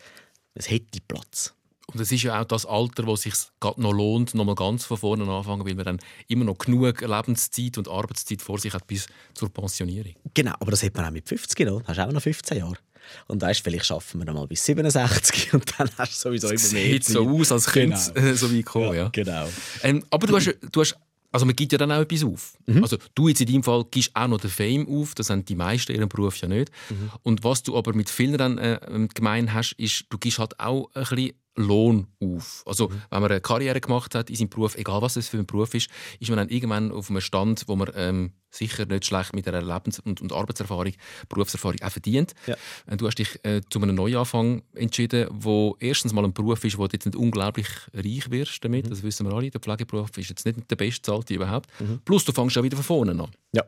[0.55, 1.55] Es hätte Platz.
[1.93, 4.55] Und es ist ja auch das Alter, wo es sich gerade noch lohnt, noch mal
[4.55, 8.73] ganz von vorne anfangen, weil man dann immer noch genug Lebenszeit und Arbeitszeit vor sich
[8.73, 10.15] hat bis zur Pensionierung.
[10.33, 11.83] Genau, aber das hat man auch mit 50 noch.
[11.87, 12.77] Hast du auch noch 15 Jahre.
[13.27, 16.73] Und weißt, vielleicht schaffen wir dann mal bis 67 und dann hast du sowieso immer
[16.73, 16.93] mehr.
[16.93, 18.35] Sieht so aus, als könnte es genau.
[18.35, 18.85] so weit kommen.
[18.87, 19.09] Ja, ja.
[19.09, 19.49] Genau.
[19.83, 20.97] Ähm, aber du hast, du hast
[21.33, 22.57] also man gibt ja dann auch etwas auf.
[22.67, 22.83] Mhm.
[22.83, 25.55] Also du jetzt in deinem Fall gibst auch noch den Fame auf, das haben die
[25.55, 26.71] meisten in ihrem Beruf ja nicht.
[26.91, 27.11] Mhm.
[27.23, 30.91] Und was du aber mit vielen dann äh, gemein hast, ist, du gibst halt auch
[30.95, 32.63] ein bisschen Lohn auf.
[32.67, 33.03] Also, mhm.
[33.11, 35.75] wenn man eine Karriere gemacht hat in seinem Beruf, egal was es für ein Beruf
[35.75, 39.47] ist, ist man dann irgendwann auf einem Stand, wo man ähm, sicher nicht schlecht mit
[39.49, 40.93] einer Lebens- und, und, Arbeitserfahrung,
[41.29, 42.35] Berufserfahrung auch verdient.
[42.47, 42.57] Ja.
[42.87, 46.79] Äh, du hast dich äh, zu einem Neuanfang entschieden, wo erstens mal ein Beruf ist,
[46.79, 48.87] wo du jetzt nicht unglaublich reich wirst damit.
[48.87, 48.91] Mhm.
[48.91, 49.51] Das wissen wir alle.
[49.51, 51.71] Der Pflegeberuf ist jetzt nicht der beste Zahlte überhaupt.
[51.81, 52.01] Mhm.
[52.05, 53.31] Plus, du fängst ja wieder von vorne an.
[53.53, 53.65] Ja.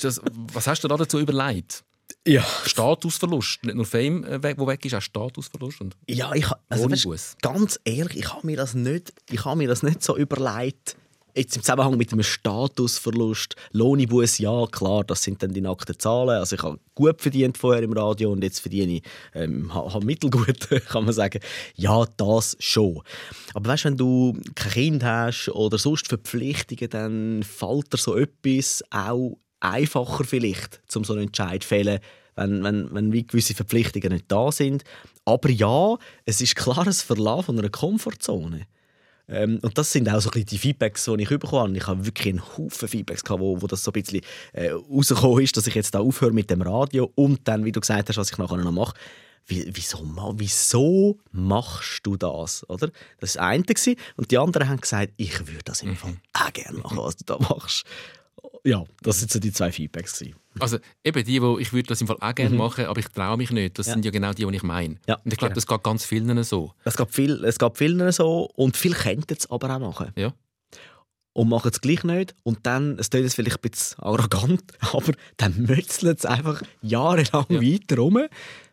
[0.00, 0.20] Das,
[0.52, 1.84] was hast du da dazu überlegt?
[2.26, 2.44] Ja.
[2.64, 3.64] Statusverlust.
[3.64, 5.80] Nicht nur Fame, äh, wo weg ist, auch Statusverlust.
[5.80, 9.82] Und ja, ich, also, weißt, ganz ehrlich, ich habe mir, das nicht, ich mir das
[9.82, 10.96] nicht so überlegt.
[11.34, 16.30] Jetzt im Zusammenhang mit einem Statusverlust, Lohnibus, ja klar, das sind dann die nackten Zahlen.
[16.30, 19.02] Also ich habe gut verdient vorher im Radio und jetzt verdiene ich
[19.34, 21.40] ähm, habe mittelgut, kann man sagen.
[21.76, 23.02] Ja, das schon.
[23.54, 28.82] Aber weißt, wenn du kein Kind hast oder sonst Verpflichtungen, dann fällt dir so etwas
[28.90, 32.00] auch einfacher vielleicht, um so einen Entscheid zu fällen,
[32.36, 34.84] wenn, wenn, wenn wie gewisse Verpflichtungen nicht da sind.
[35.24, 38.66] Aber ja, es ist klar ein Verlassen von einer Komfortzone.
[39.28, 41.76] Ähm, und das sind auch so ein die Feedbacks, die ich bekommen habe.
[41.76, 45.44] Ich habe wirklich einen Haufen Feedbacks gehabt, wo, wo das so ein bisschen äh, rausgekommen
[45.44, 48.16] ist, dass ich jetzt da aufhöre mit dem Radio und dann, wie du gesagt hast,
[48.16, 48.94] was ich nachher noch mache.
[49.46, 49.98] Wie, wieso,
[50.36, 52.68] wieso machst du das?
[52.68, 52.90] Oder?
[53.20, 53.96] Das war das eine.
[54.16, 57.24] Und die anderen haben gesagt, ich würde das im Fall auch gerne machen, was du
[57.24, 57.84] da machst
[58.64, 60.18] ja, das sind so die zwei Feedbacks.
[60.18, 60.36] Gewesen.
[60.58, 62.58] Also eben die, wo ich würde das im Fall auch gerne mhm.
[62.58, 63.78] machen, aber ich traue mich nicht.
[63.78, 63.94] Das ja.
[63.94, 64.96] sind ja genau die, die ich meine.
[65.06, 65.54] Ja, und ich glaube, genau.
[65.54, 66.74] das geht ganz vielen so.
[66.84, 70.12] Es geht, viel, es geht vielen so und viele könnten es aber auch machen.
[70.16, 70.32] Ja.
[71.32, 72.34] Und machen es gleich nicht.
[72.42, 77.60] Und dann, es klingt vielleicht ein bisschen arrogant, aber dann mützeln es einfach jahrelang ja.
[77.60, 78.26] weiter rum.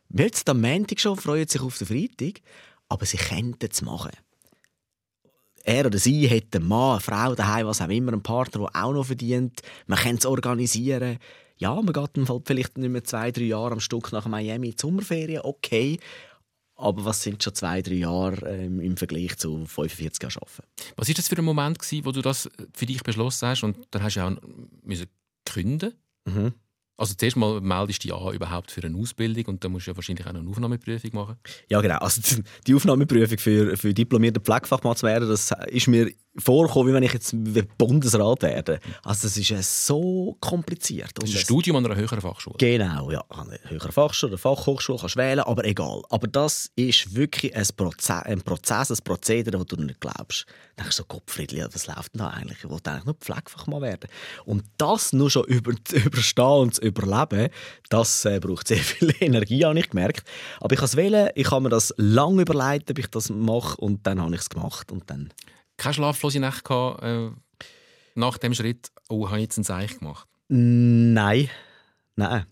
[0.09, 2.41] Jetzt am Montag schon, freuen sich auf den Freitag,
[2.89, 4.11] aber sie könnten es machen
[5.67, 8.83] er oder sie hat einen Mann, eine Frau daheim, was auch immer, einen Partner, der
[8.83, 9.61] auch noch verdient.
[9.85, 11.17] Man kann es organisieren.
[11.57, 14.67] Ja, man geht dann halt vielleicht nicht mehr zwei, drei Jahre am Stück nach Miami
[14.67, 15.99] in die Sommerferien, okay.
[16.75, 20.67] Aber was sind schon zwei, drei Jahre ähm, im Vergleich zu 45 Jahren arbeiten?
[20.95, 23.77] Was war das für ein Moment, gewesen, wo du das für dich beschlossen hast und
[23.91, 24.31] dann hast du auch
[24.83, 25.07] müssen
[25.45, 25.93] künden?
[26.25, 26.53] Mhm.
[26.97, 29.91] Also zuerst mal meldest du dich an überhaupt für eine Ausbildung und dann musst du
[29.91, 31.37] ja wahrscheinlich auch eine Aufnahmeprüfung machen.
[31.69, 32.21] Ja genau, also
[32.65, 37.13] die Aufnahmeprüfung für, für diplomierten Pflegefachmann zu werden, das ist mir vorkommen, wie wenn ich
[37.13, 37.35] jetzt
[37.77, 38.79] Bundesrat werde.
[39.03, 41.11] Also das ist ja so kompliziert.
[41.15, 42.55] Das ist ein Studium an einer höheren Fachschule.
[42.57, 43.23] Genau, ja.
[43.29, 46.01] An einer höheren Fachschule, eine Fachhochschule kannst du wählen, aber egal.
[46.09, 50.45] Aber das ist wirklich ein Prozess, ein, Prozess, ein Prozedere, das du nicht glaubst.
[50.75, 52.59] Dann denkst du so, Gottfriedli, was läuft denn da eigentlich?
[52.59, 54.09] Ich wollte eigentlich nur Pflegefachmann werden.
[54.45, 57.49] Und das nur schon über, überstehen und zu überleben,
[57.89, 60.23] das äh, braucht sehr viel Energie, habe ich gemerkt.
[60.59, 63.77] Aber ich kann es wählen, ich habe mir das lange überlegt, ob ich das mache
[63.77, 65.31] und dann habe ich es gemacht und dann
[65.77, 67.29] keine schlaflose Nacht gehabt, äh,
[68.15, 70.27] nach dem Schritt, oh, habe ich jetzt ein Zeichen gemacht?
[70.47, 71.49] Nein.
[72.15, 72.45] Nein.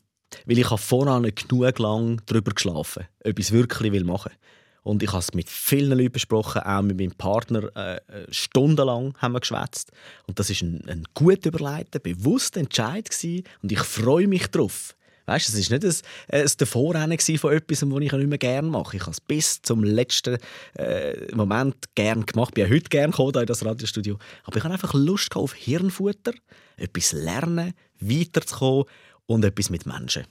[0.46, 4.38] Weil ich habe vorher nicht genug lang darüber geschlafen, ob ich es wirklich machen will.
[4.84, 7.76] Und ich habe es mit vielen Leuten besprochen, auch mit meinem Partner.
[7.76, 9.92] Äh, äh stundenlang haben wir geschwätzt.
[10.28, 13.10] Und das war ein, ein gut überlegter, bewusster Entscheid.
[13.10, 13.46] Gewesen.
[13.64, 14.95] Und ich freue mich darauf.
[15.26, 18.98] Weißt, es war nicht ein, ein Davorrennen von etwas, das ich nicht mehr gerne mache.
[18.98, 20.38] Ich habe es bis zum letzten
[20.78, 22.50] äh, Moment gerne gemacht.
[22.58, 24.18] Ich bin heute gerne gekommen, in das Radiostudio.
[24.44, 26.34] Aber ich habe einfach Lust auf Hirnfutter,
[26.78, 28.86] etwas lernen, weiterzukommen
[29.26, 30.26] und etwas mit Menschen.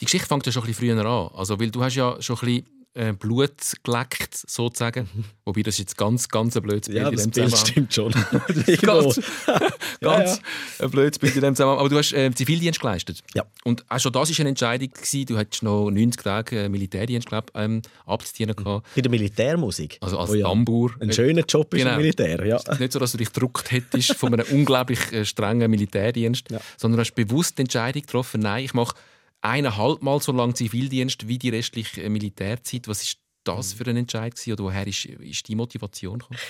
[0.00, 1.30] Die Geschichte fängt ja schon ein bisschen früher an.
[1.34, 5.08] Also, weil du hast ja schon ein bisschen äh, Blut geleckt, sozusagen.
[5.12, 5.24] Mhm.
[5.44, 8.12] Wobei das ist jetzt ganz, ganz ein blödes Bild ja, das, das stimmt schon.
[8.82, 9.20] ganz
[10.00, 10.38] ganz ja, ja.
[10.80, 11.78] ein blödes Bild in dem Zusammenhang.
[11.78, 13.22] Aber du hast äh, Zivildienst geleistet.
[13.34, 13.44] Ja.
[13.64, 14.90] Und auch schon das war eine Entscheidung.
[14.90, 15.26] Gewesen.
[15.26, 18.56] Du hattest noch 90 Tage äh, Militärdienst glaub, ähm, abzudienen.
[18.58, 18.82] Mhm.
[18.94, 19.98] Bei der Militärmusik?
[20.00, 20.48] Also als oh, ja.
[20.48, 20.92] Tambour.
[21.00, 21.94] Ein schöner Job ist genau.
[21.94, 22.60] im Militär, ja.
[22.78, 27.00] Nicht so, dass du dich gedruckt hättest von einem unglaublich äh, strengen Militärdienst, sondern du
[27.02, 28.94] hast bewusst die Entscheidung getroffen, nein, ich mache
[29.40, 32.88] eineinhalb Mal so lange Zivildienst wie die restliche Militärzeit.
[32.88, 33.78] Was ist das mhm.
[33.78, 36.40] für ein Entscheid gewesen, oder woher ist, ist die Motivation gekommen?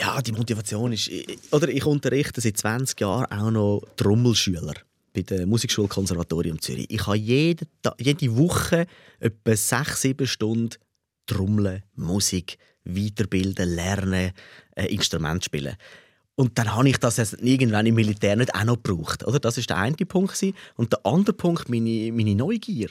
[0.00, 1.10] Ja, die Motivation ist,
[1.50, 4.74] oder ich unterrichte seit 20 Jahren auch noch Trommelschüler
[5.12, 6.86] bei der Musikschule Konservatorium Zürich.
[6.88, 7.66] Ich habe jede,
[7.98, 8.86] jede Woche
[9.18, 10.76] etwa sechs, sieben Stunden
[11.26, 14.32] Trommeln, Musik, weiterbilden, lernen,
[14.76, 15.76] äh, Instrument spielen.
[16.38, 19.26] Und dann habe ich das irgendwann im Militär nicht auch noch gebraucht.
[19.26, 19.40] Oder?
[19.40, 20.40] Das ist der eine Punkt.
[20.76, 22.90] Und der andere Punkt, meine, meine Neugier.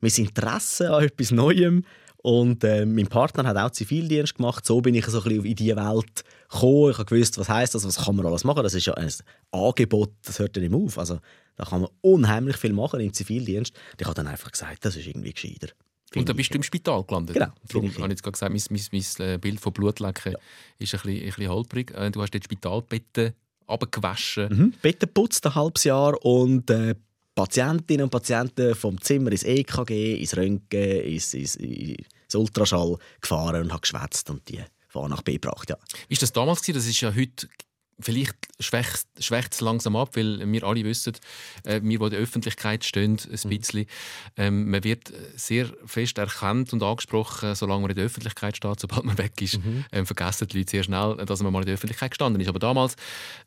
[0.00, 1.84] Mein Interesse an etwas Neuem.
[2.16, 4.64] Und äh, mein Partner hat auch Zivildienst gemacht.
[4.64, 6.90] So bin ich so ein bisschen in diese Welt gekommen.
[6.92, 8.62] Ich habe gewusst, was heißt das, was kann man alles machen.
[8.62, 9.12] Das ist ja ein
[9.50, 10.98] Angebot, das hört ja nicht auf.
[10.98, 11.20] Also,
[11.56, 13.74] da kann man unheimlich viel machen im Zivildienst.
[14.00, 15.68] Ich habe dann einfach gesagt, das ist irgendwie gescheiter.
[16.16, 17.34] Und da bist du im Spital gelandet.
[17.34, 17.52] Genau.
[17.68, 20.38] Darum habe ich jetzt gerade gesagt, mein, mein, mein äh, Bild von Blutlecken ja.
[20.78, 21.90] ist ein bisschen, ein bisschen holprig.
[21.94, 23.32] Äh, du hast dort Spitalbetten
[23.66, 24.48] abgewaschen.
[24.48, 24.74] Mhm.
[24.82, 26.94] Betten putzt ein halbes Jahr und äh,
[27.34, 33.72] Patientinnen und Patienten vom Zimmer ins EKG, ins Röntgen, ins, ins, ins Ultraschall gefahren und
[33.72, 35.68] habe geschwätzt und die von A nach B gebracht.
[35.68, 35.76] Ja.
[35.76, 36.62] War das damals?
[36.62, 37.48] Das ist ja heute
[37.98, 41.14] vielleicht schwächt, es langsam ab, weil wir alle wissen,
[41.64, 43.48] äh, wir, die in der Öffentlichkeit stehen, ein mhm.
[43.48, 43.86] bisschen,
[44.36, 48.80] ähm, man wird sehr fest erkannt und angesprochen, solange man in der Öffentlichkeit steht.
[48.80, 49.84] Sobald man weg ist, mhm.
[49.92, 52.48] ähm, vergessen die Leute sehr schnell, dass man mal in der Öffentlichkeit gestanden ist.
[52.48, 52.96] Aber damals,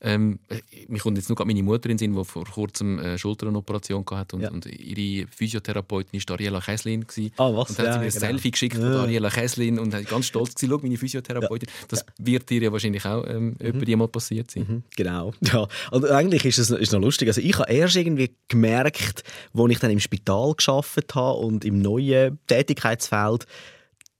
[0.01, 0.39] ähm,
[0.87, 4.35] mich kommt jetzt nur meine Mutter in den Sinn, die vor kurzem eine Schulternoperation hatte
[4.35, 4.51] und, ja.
[4.51, 7.05] und ihre Physiotherapeutin war Ariela Kesslin.
[7.37, 7.69] Ah, was?
[7.69, 8.19] Und hat sie mir ein genau.
[8.19, 8.81] Selfie geschickt ja.
[8.81, 11.69] von Ariela Kesslin und hat ganz stolz schau, meine Physiotherapeutin.
[11.69, 11.85] Ja.
[11.89, 13.83] Das wird dir ja wahrscheinlich auch ähm, mhm.
[13.83, 14.69] jemand passieren passiert sind.
[14.69, 15.33] Mhm, genau.
[15.41, 15.67] Ja.
[15.91, 17.27] Und eigentlich ist es ist noch lustig.
[17.27, 19.23] Also ich habe erst irgendwie gemerkt,
[19.53, 23.45] als ich dann im Spital geschafft habe und im neuen Tätigkeitsfeld,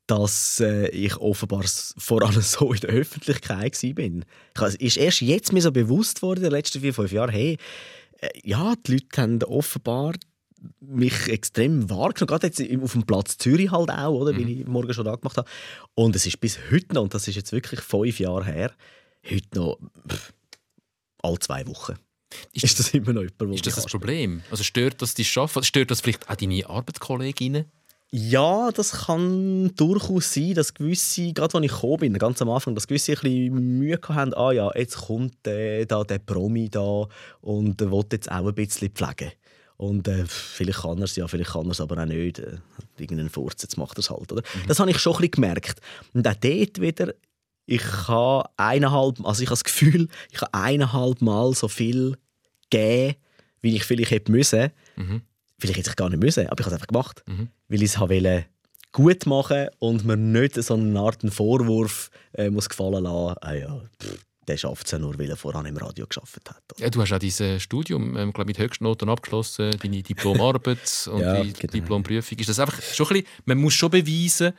[0.07, 1.63] dass äh, ich offenbar
[1.97, 4.67] vor allem so in der Öffentlichkeit war.
[4.67, 7.57] Es ist erst jetzt mir so bewusst worden, in den letzten vier, fünf Jahren, hey,
[8.19, 10.13] äh, ja, die Leute haben offenbar
[10.81, 14.37] mich extrem wahrgenommen, gerade jetzt auf dem Platz Zürich halt auch, oder, mhm.
[14.39, 15.49] wie ich morgen schon angemacht habe.
[15.95, 18.71] Und es ist bis heute noch, und das ist jetzt wirklich fünf Jahre her,
[19.29, 20.33] heute noch pff,
[21.21, 21.95] alle zwei Wochen.
[22.53, 24.43] Ist, ist das immer noch jemand, Ist das ein Problem?
[24.51, 25.63] Also stört das die Schaffen?
[25.63, 27.65] Stört das vielleicht auch deine Arbeitskolleginnen?
[28.11, 32.73] Ja, das kann durchaus sein, dass gewisse, gerade als ich gekommen bin, ganz am Anfang,
[32.73, 37.07] dass gewisse ein bisschen Mühe haben, ah ja, jetzt kommt äh, da der Promi da
[37.41, 39.31] und äh, will jetzt auch ein bisschen pflegen.
[39.77, 42.39] Und äh, vielleicht kann er es ja, vielleicht kann er es aber auch nicht.
[42.39, 42.57] Äh,
[42.97, 44.31] irgendeinen Furz, jetzt macht er es halt.
[44.31, 44.41] Oder?
[44.41, 44.67] Mhm.
[44.67, 45.79] Das habe ich schon ein bisschen gemerkt.
[46.13, 47.13] Und auch dort wieder
[47.69, 52.17] ich habe eineinhalb, also ich habe das Gefühl, ich habe eineinhalb Mal so viel
[52.69, 53.15] gegeben,
[53.61, 54.71] wie ich vielleicht hätte müssen.
[54.95, 55.21] Mhm.
[55.59, 57.49] Vielleicht hätte ich gar nicht müssen, aber ich habe es einfach gemacht, mhm.
[57.67, 58.45] weil ich es wollte
[58.91, 63.35] gut machen und mir nicht so eine Art Vorwurf äh, muss gefallen lassen.
[63.41, 66.63] Ah ja, pff, der schafft es ja nur, weil er vorher im Radio geschafft hat.
[66.79, 71.43] Ja, du hast auch dieses Studium ähm, glaub, mit Höchstnoten abgeschlossen, deine Diplomarbeit und ja,
[71.43, 71.73] die genau.
[71.73, 72.39] Diplomprüfung.
[72.39, 74.53] Ist das einfach schon ein bisschen, man muss schon beweisen, äh,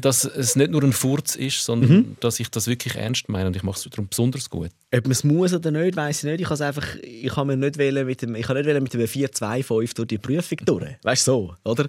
[0.00, 2.16] dass es nicht nur ein Furz ist, sondern mhm.
[2.20, 4.70] dass ich das wirklich ernst meine und ich mache es darum besonders gut.
[4.94, 6.40] Ob man es muss oder nicht, weiß ich nicht.
[6.40, 9.94] Ich habe einfach, ich habe mir nicht mit dem, ich habe nicht mit dem 4-2-5
[9.94, 10.96] durch die Prüfung durch.
[11.02, 11.88] Weißt du so, oder?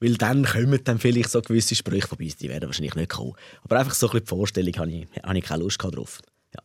[0.00, 3.34] Weil dann kommen dann vielleicht so gewisse Sprüche vorbei, die werden wahrscheinlich nicht kommen.
[3.62, 6.20] Aber einfach so ein bisschen die Vorstellung habe ich, habe ich keine Lust drauf.
[6.54, 6.62] Ja.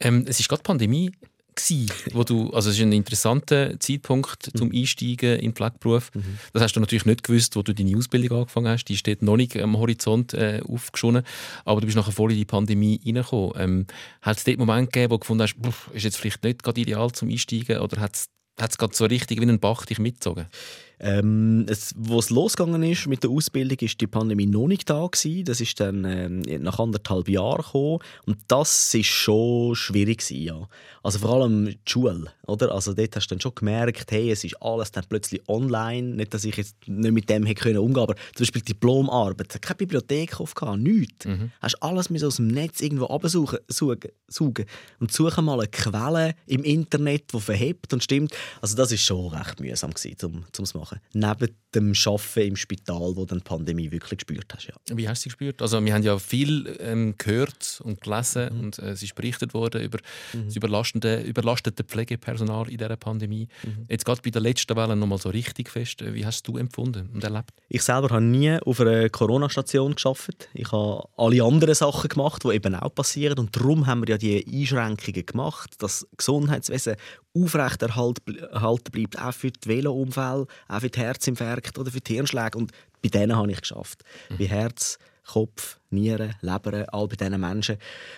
[0.00, 1.12] Ähm, es ist gerade Pandemie
[1.54, 4.76] gewesen, wo du, also es ist ein interessanter Zeitpunkt zum mhm.
[4.76, 6.10] Einsteigen in den Pflegeberuf.
[6.14, 6.38] Mhm.
[6.52, 8.84] Das hast du natürlich nicht gewusst, wo du deine Ausbildung angefangen hast.
[8.84, 11.22] Die steht noch nicht am Horizont äh, aufgeschonnen,
[11.64, 13.52] aber du bist nachher voll in die Pandemie reingekommen.
[13.56, 13.86] Ähm,
[14.22, 15.56] hat es dort Moment gegeben, wo du gefunden hast,
[15.92, 19.46] ist jetzt vielleicht nicht gerade ideal zum Einsteigen oder hat es gerade so richtig wie
[19.46, 20.46] ein Bach dich mitgezogen?
[21.00, 25.06] Ähm, es, wo es losgegangen ist mit der Ausbildung, ist die Pandemie noch nicht da
[25.06, 25.44] gewesen.
[25.44, 30.68] Das ist dann ähm, nach anderthalb Jahren gekommen und das ist schon schwierig gewesen, ja.
[31.02, 32.72] Also vor allem die Schule, oder?
[32.72, 36.16] Also dort hast du dann schon gemerkt, hey, es ist alles dann plötzlich online.
[36.16, 39.76] Nicht, dass ich jetzt nicht mit dem hätte können umgehen, aber zum Beispiel Diplomarbeit, keine
[39.76, 41.26] Bibliothek aufgehabt, nichts.
[41.26, 41.50] Mhm.
[41.60, 44.64] Hast alles aus dem Netz irgendwo absuchen, suchen, suchen
[45.00, 48.34] und suchen mal eine Quelle im Internet, die verhebt und stimmt.
[48.60, 52.56] Also das ist schon recht mühsam gewesen, zum, zum machen machen Neben dem Arbeiten im
[52.56, 54.68] Spital, wo du die Pandemie wirklich gespürt hast.
[54.68, 54.74] Ja.
[54.96, 55.60] Wie hast du sie gespürt?
[55.60, 58.60] Also wir haben ja viel ähm, gehört und gelesen mhm.
[58.60, 59.98] und äh, es ist berichtet worden über
[60.32, 60.46] mhm.
[60.46, 63.48] das überlastende, überlastete Pflegepersonal in dieser Pandemie.
[63.64, 63.86] Mhm.
[63.88, 66.04] Jetzt gerade bei der letzten Welle noch mal so richtig fest.
[66.14, 67.50] Wie hast du empfunden und erlebt?
[67.68, 70.48] Ich selber habe nie auf einer Corona-Station geschafft.
[70.54, 74.18] Ich habe alle anderen Sachen gemacht, die eben auch passieren und darum haben wir ja
[74.18, 76.96] die Einschränkungen gemacht, dass Gesundheitswesen
[77.36, 82.58] aufrechterhalten bleibt, auch für die Velounfälle, auch für die Herzinfarkte oder für die Hirnschläge.
[82.58, 82.72] Und
[83.02, 84.02] bei denen habe ich geschafft.
[84.30, 84.38] Mhm.
[84.38, 87.76] Bei Herz, Kopf, Nieren, Leber, all bei diesen Menschen.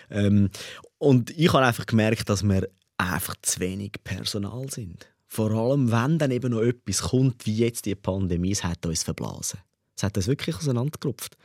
[0.09, 0.49] Ähm,
[0.97, 5.07] und ich habe einfach gemerkt, dass wir einfach zu wenig Personal sind.
[5.27, 9.03] Vor allem, wenn dann eben noch etwas kommt, wie jetzt die Pandemie, es hat uns
[9.03, 9.59] verblasen.
[9.95, 11.37] Es hat uns wirklich auseinandergerupft.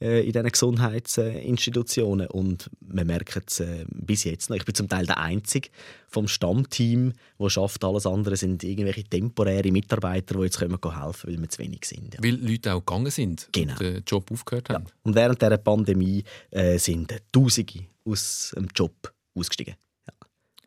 [0.00, 2.26] Äh, in diesen Gesundheitsinstitutionen.
[2.28, 4.56] Und wir merken es äh, bis jetzt noch.
[4.56, 5.68] Ich bin zum Teil der Einzige
[6.08, 7.84] vom Stammteam, der schafft.
[7.84, 12.14] Alles andere sind irgendwelche temporäre Mitarbeiter, die jetzt helfen können, weil wir zu wenig sind.
[12.14, 12.20] Ja.
[12.22, 13.72] Weil Leute auch gegangen sind genau.
[13.72, 14.84] und den Job aufgehört haben.
[14.86, 14.92] Ja.
[15.02, 19.74] Und während dieser Pandemie äh, sind Tausende aus dem Job ausgestiegen.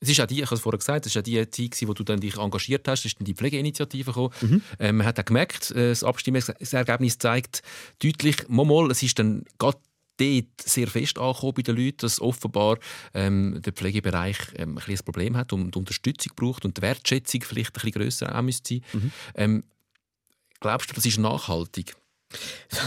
[0.03, 1.93] Es ist auch die, ich habe es vorher gesagt, es ist auch die Zeit, wo
[1.93, 4.33] du dann dich engagiert hast, ist dann die Pflegeinitiative gekommen.
[4.41, 4.61] Mhm.
[4.79, 7.61] Ähm, man hat auch gemerkt, äh, das Abstimmungsergebnis zeigt
[7.99, 9.77] deutlich, mal, es ist dann gerade
[10.17, 12.77] dort sehr fest angekommen bei den Leuten, dass offenbar
[13.13, 17.69] ähm, der Pflegebereich ähm, ein, ein Problem hat und Unterstützung braucht und die Wertschätzung vielleicht
[17.69, 18.83] ein bisschen grösser auch müsste sein.
[18.93, 19.11] Mhm.
[19.35, 19.63] Ähm,
[20.59, 21.95] glaubst du, das ist nachhaltig?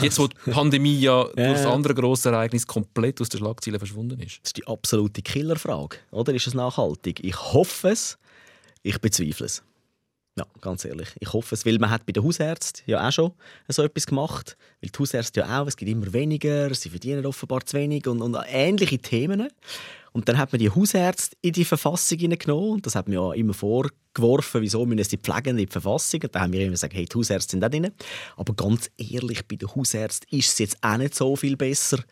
[0.03, 4.21] Jetzt, wo die Pandemie ja durch das andere grosse Ereignis komplett aus den Schlagzeilen verschwunden
[4.21, 4.41] ist.
[4.43, 5.99] Das ist die absolute Killerfrage.
[6.11, 7.23] Oder ist es nachhaltig?
[7.25, 8.19] Ich hoffe es,
[8.83, 9.63] ich bezweifle es.
[10.39, 11.09] Ja, ganz ehrlich.
[11.19, 13.33] Ich hoffe es, weil man hat bei den Hausärzten ja auch schon
[13.69, 14.59] so etwas gemacht.
[14.83, 18.21] Weil die Hausärzte ja auch, es gibt immer weniger, sie verdienen offenbar zu wenig und,
[18.21, 19.49] und ähnliche Themen.
[20.13, 22.73] Und dann hat man die Hausärzte in die Verfassung hineingenommen.
[22.73, 26.21] Und das hat man ja immer vorgeworfen, wieso müssen die Pflegenden in die Verfassung.
[26.23, 27.91] Und da haben wir immer gesagt, hey, die Hausärzte sind da drin.
[28.37, 32.05] Aber ganz ehrlich, bei den Hausärzten ist es jetzt auch nicht so viel besser,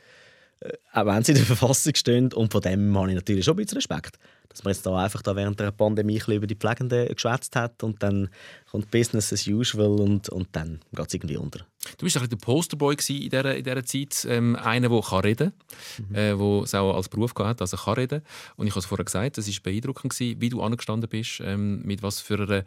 [0.93, 2.33] auch wenn sie in der Verfassung stehen.
[2.33, 4.19] Und von dem habe ich natürlich schon ein bisschen Respekt
[4.55, 7.83] dass man jetzt da einfach da während der Pandemie ein über die Pflegenden geschwätzt hat
[7.83, 8.29] und dann
[8.71, 11.67] kommt Business as usual und, und dann geht es irgendwie unter.
[11.99, 14.25] Du bist ein der Posterboy in dieser, in dieser Zeit.
[14.31, 15.53] Ähm, einer, der kann reden
[15.97, 16.15] kann, mhm.
[16.15, 18.23] äh, der es auch als Beruf hat, also kann reden.
[18.55, 21.83] Und ich habe es vorher gesagt, es war beeindruckend, gewesen, wie du angestanden bist, ähm,
[21.83, 22.65] mit was für einer,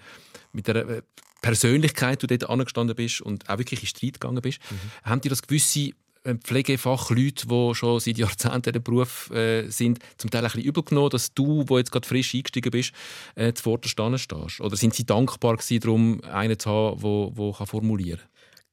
[0.51, 1.01] mit einer äh,
[1.41, 4.59] Persönlichkeit du dort angestanden bist und auch wirklich in Streit gegangen bist.
[4.69, 5.09] Mhm.
[5.09, 5.93] Haben dir das gewisse äh,
[6.35, 11.33] Pflegefachleute, die schon seit Jahrzehnten in Beruf äh, sind, zum Teil ein bisschen übergenommen, dass
[11.33, 12.91] du, wo jetzt gerade frisch eingestiegen bist,
[13.35, 14.61] äh, zuvorderst stehst?
[14.61, 17.01] Oder sind sie dankbar gewesen, darum einen zu haben,
[17.35, 18.29] der, der formulieren kann?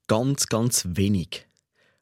[0.07, 1.47] Ganz, ganz wenig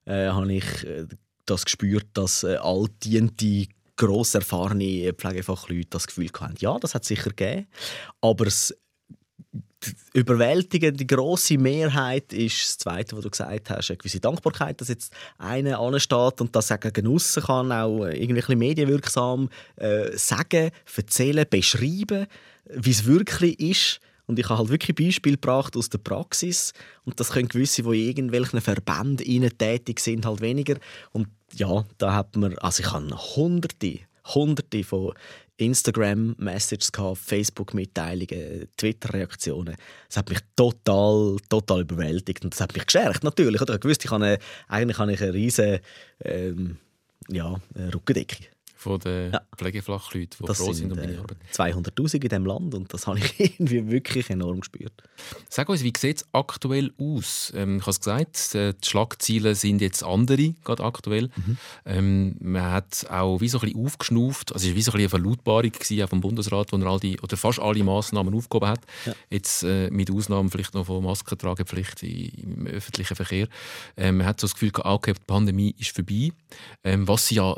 [0.07, 1.07] äh, habe ich äh,
[1.46, 6.57] das gespürt, dass äh, altdiente gross erfahrene Pflegefachleute das Gefühl hatten.
[6.59, 7.68] Ja, das hat sicher gegeben,
[8.20, 8.76] aber es
[9.53, 14.88] die überwältigende große Mehrheit ist das Zweite, was du gesagt hast, eine gewisse Dankbarkeit, dass
[14.88, 22.26] jetzt einer ansteht und das sagen genussen kann, auch irgendwie medienwirksam äh, sagen, erzählen, beschreiben,
[22.70, 24.00] wie es wirklich ist.
[24.26, 26.72] Und ich habe halt wirklich Beispiele gebracht aus der Praxis.
[27.05, 30.76] Und das können gewisse, die in irgendwelchen Verbänden tätig sind, halt weniger.
[31.11, 35.12] Und ja, da hat man, also ich habe hunderte, hunderte von
[35.64, 39.76] Instagram-Messages, Facebook-Mitteilungen, Twitter-Reaktionen.
[40.08, 43.60] Das hat mich total, total überwältigt und das hat mich gestärkt, natürlich.
[43.60, 44.38] Ich wusste, ich habe
[44.68, 45.80] eigentlich habe ich eine riesige
[46.24, 46.78] ähm,
[47.28, 47.56] ja,
[47.94, 48.51] Rückendeckung
[48.83, 49.41] von den ja.
[49.57, 51.39] Pflegefachleuten, die das froh sind um deine äh, Arbeit.
[51.53, 54.93] 200'000 in diesem Land und das habe ich irgendwie wirklich enorm gespürt.
[55.49, 57.53] Sag uns, wie sieht es aktuell aus?
[57.55, 61.30] Ähm, ich habe es gesagt, äh, die Schlagziele sind jetzt andere, gerade aktuell.
[61.37, 61.57] Mhm.
[61.87, 64.99] Ähm, man hat auch wie so ein bisschen aufgeschnauft, also es war wie so ein
[64.99, 68.80] bisschen eine Verlautbarung vom Bundesrat, wo er all die, oder fast alle Massnahmen aufgehoben hat.
[69.07, 69.14] Ja.
[69.30, 73.49] Jetzt äh, mit Ausnahme vielleicht noch von Maskentragepflicht im öffentlichen Verkehr.
[73.97, 76.30] Ähm, man hat so das Gefühl, okay, die Pandemie ist vorbei,
[76.85, 77.57] ähm, was sie ja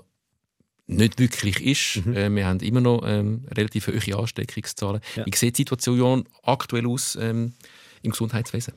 [0.87, 2.05] nicht wirklich ist.
[2.07, 2.16] Mhm.
[2.16, 5.01] Äh, wir haben immer noch ähm, relativ hohe Ansteckungszahlen.
[5.16, 5.26] Ja.
[5.26, 7.55] Wie sieht die Situation aktuell aus ähm,
[8.03, 8.74] im Gesundheitswesen?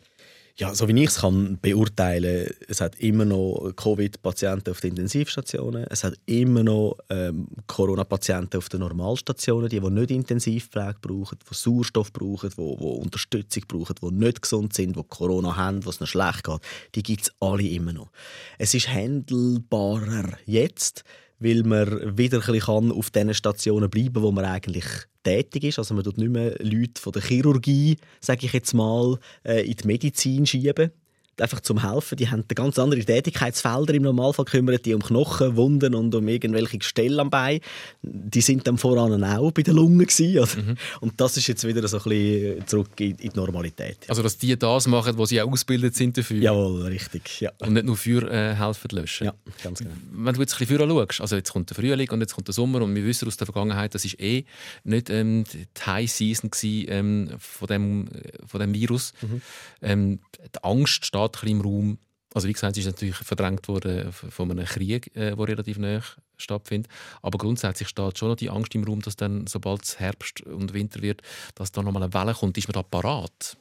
[0.59, 5.83] Ja, so wie ich es kann beurteilen, es hat immer noch Covid-Patienten auf den Intensivstationen,
[5.83, 11.53] es hat immer noch ähm, Corona-Patienten auf den Normalstationen, die, die nicht Intensivpflege brauchen, die
[11.53, 16.07] Sauerstoff brauchen, die, die Unterstützung brauchen, die nicht gesund sind, die Corona haben, was ihnen
[16.07, 16.61] schlecht geht.
[16.95, 18.09] Die gibt es alle immer noch.
[18.57, 21.03] Es ist handelbarer jetzt,
[21.39, 24.85] weil man wieder ein bisschen auf den Stationen bleiben kann, wo man eigentlich
[25.23, 25.79] tätig ist.
[25.79, 29.75] Also man tut nicht mehr Leute von der Chirurgie, sage ich jetzt mal, äh, in
[29.75, 30.91] die Medizin schieben.
[31.41, 32.17] Einfach zum Helfen.
[32.17, 36.77] Die haben ganz andere Tätigkeitsfelder im Normalfall kümmern die um Knochen, Wunden und um irgendwelche
[36.77, 37.59] Gestelle am Bein.
[38.01, 40.75] Die sind dann voran auch bei den Lungen gewesen, mhm.
[41.01, 43.97] Und das ist jetzt wieder so ein bisschen zurück in, die Normalität.
[44.07, 46.41] Also dass die das machen, wo sie auch ausgebildet sind dafür.
[46.41, 47.41] Jawohl, richtig.
[47.41, 47.51] Ja.
[47.59, 49.25] Und nicht nur für äh, helfen löschen.
[49.25, 49.33] Ja,
[49.63, 49.91] ganz genau.
[50.11, 52.53] Wenn du jetzt ein bisschen schaust, also jetzt kommt der Frühling und jetzt kommt der
[52.53, 54.45] Sommer und wir wissen aus der Vergangenheit, das ist eh
[54.83, 58.09] nicht ähm, die High Season gewesen, ähm, von, dem,
[58.45, 59.13] von dem Virus.
[59.21, 59.41] Mhm.
[59.81, 61.97] Ähm, die Angst steht ein bisschen im Raum.
[62.33, 66.01] Also wie gesagt, sie ist natürlich verdrängt worden von einem Krieg, der äh, relativ nah
[66.37, 66.91] stattfindet.
[67.21, 70.73] Aber grundsätzlich steht schon noch die Angst im Raum, dass dann, sobald es Herbst und
[70.73, 71.21] Winter wird,
[71.55, 72.57] dass da nochmal eine Welle kommt.
[72.57, 73.57] Ist man da parat?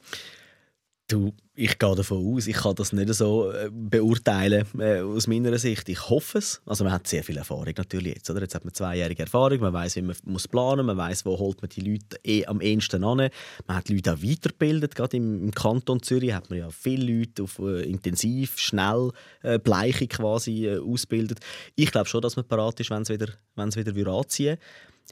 [1.09, 5.57] Du, ich gehe davon aus, ich kann das nicht so äh, beurteilen äh, aus meiner
[5.57, 5.87] Sicht.
[5.87, 6.61] Ich hoffe es.
[6.65, 8.29] Also man hat sehr viel Erfahrung natürlich jetzt.
[8.29, 8.41] Oder?
[8.41, 11.61] Jetzt hat man zweijährige Erfahrung, man weiß, wie man muss planen man weiß, wo holt
[11.61, 13.29] man die Leute eh am ehesten an.
[13.67, 14.95] Man hat Leute auch weitergebildet.
[14.95, 19.11] Gerade im, im, Kanton Zürich hat man ja viele Leute auf äh, intensiv, schnell,
[19.43, 21.39] äh, bleiche quasi äh, ausbildet.
[21.75, 24.57] Ich glaube schon, dass man parat ist, wenn es wieder, wenn's wieder anziehen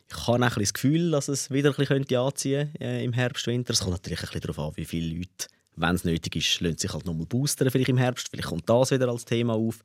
[0.10, 3.48] ich habe auch das Gefühl, dass es wieder ein bisschen anziehen könnte äh, im Herbst,
[3.48, 3.72] Winter.
[3.72, 6.80] Es kommt natürlich ein bisschen darauf an, wie viele Leute wenn es nötig ist, lohnt
[6.80, 8.30] sich halt nochmal boostern, vielleicht im Herbst.
[8.30, 9.80] Vielleicht kommt das wieder als Thema auf.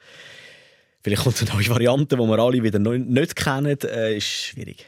[1.03, 3.79] Vielleicht kommt eine neue Variante, die wir alle wieder nicht kennen.
[3.83, 4.87] Äh, ist schwierig.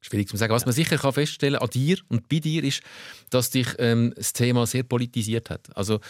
[0.00, 0.52] Schwierig zu sagen.
[0.54, 2.82] Was man sicher kann feststellen an dir und bei dir ist,
[3.28, 5.68] dass dich ähm, das Thema sehr politisiert hat.
[5.76, 6.00] Also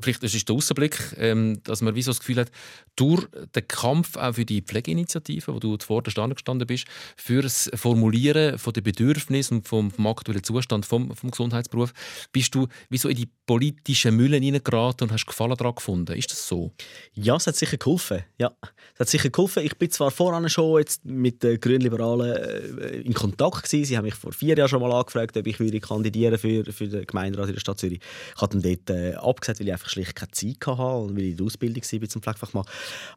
[0.00, 2.50] vielleicht ist der Ausblick, ähm, dass man wie so das Gefühl hat,
[2.96, 6.86] durch den Kampf auch für die Pflegeinitiative, wo du zuvor gestanden bist,
[7.16, 11.92] für das Formulieren von den Bedürfnissen und vom, vom aktuellen Zustand vom, vom Gesundheitsberuf,
[12.32, 16.16] bist du wie so in die politischen Müllen hineingeraten und hast Gefallen daran gefunden.
[16.16, 16.72] Ist das so?
[17.12, 18.24] Ja, es hat sicher geholfen.
[18.38, 18.52] Ja,
[18.94, 19.62] es hat sicher geholfen.
[19.64, 23.84] Ich bin zwar voran schon jetzt mit den Grünliberalen äh, in Kontakt gewesen.
[23.84, 26.88] Sie haben mich vor vier Jahren schon mal angefragt, ob ich würde kandidieren für, für
[26.88, 28.00] den Gemeinderat in der Stadt Zürich.
[28.34, 31.30] Ich habe dann dort äh, abgesagt, weil ich einfach schlicht keine Zeit hatte weil ich
[31.32, 32.64] in der Ausbildung war zum Pflegefachmann.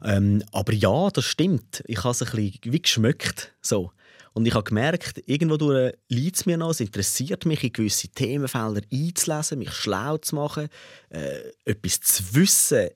[0.04, 1.82] Ähm, aber ja, das stimmt.
[1.86, 3.52] Ich habe es ein bisschen wie geschmückt.
[3.60, 3.92] So.
[4.32, 8.82] Und ich habe gemerkt, irgendwo liegt es mir noch, es interessiert mich, in gewisse Themenfelder
[8.92, 10.68] einzulesen, mich schlau zu machen,
[11.08, 12.90] äh, etwas zu wissen,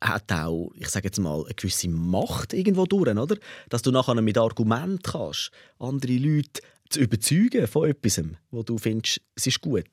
[0.00, 3.36] hat auch, ich sage jetzt mal, eine gewisse Macht irgendwo durch, oder?
[3.68, 6.60] Dass du nachher mit Argument kannst, andere Leute
[6.90, 9.88] zu überzeugen von etwas, wo du findest, es ist gut.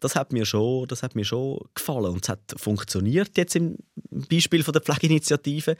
[0.00, 3.76] Das hat mir schon, das hat mir schon gefallen und es hat funktioniert jetzt im
[4.10, 5.76] Beispiel von der Pflegeinitiative.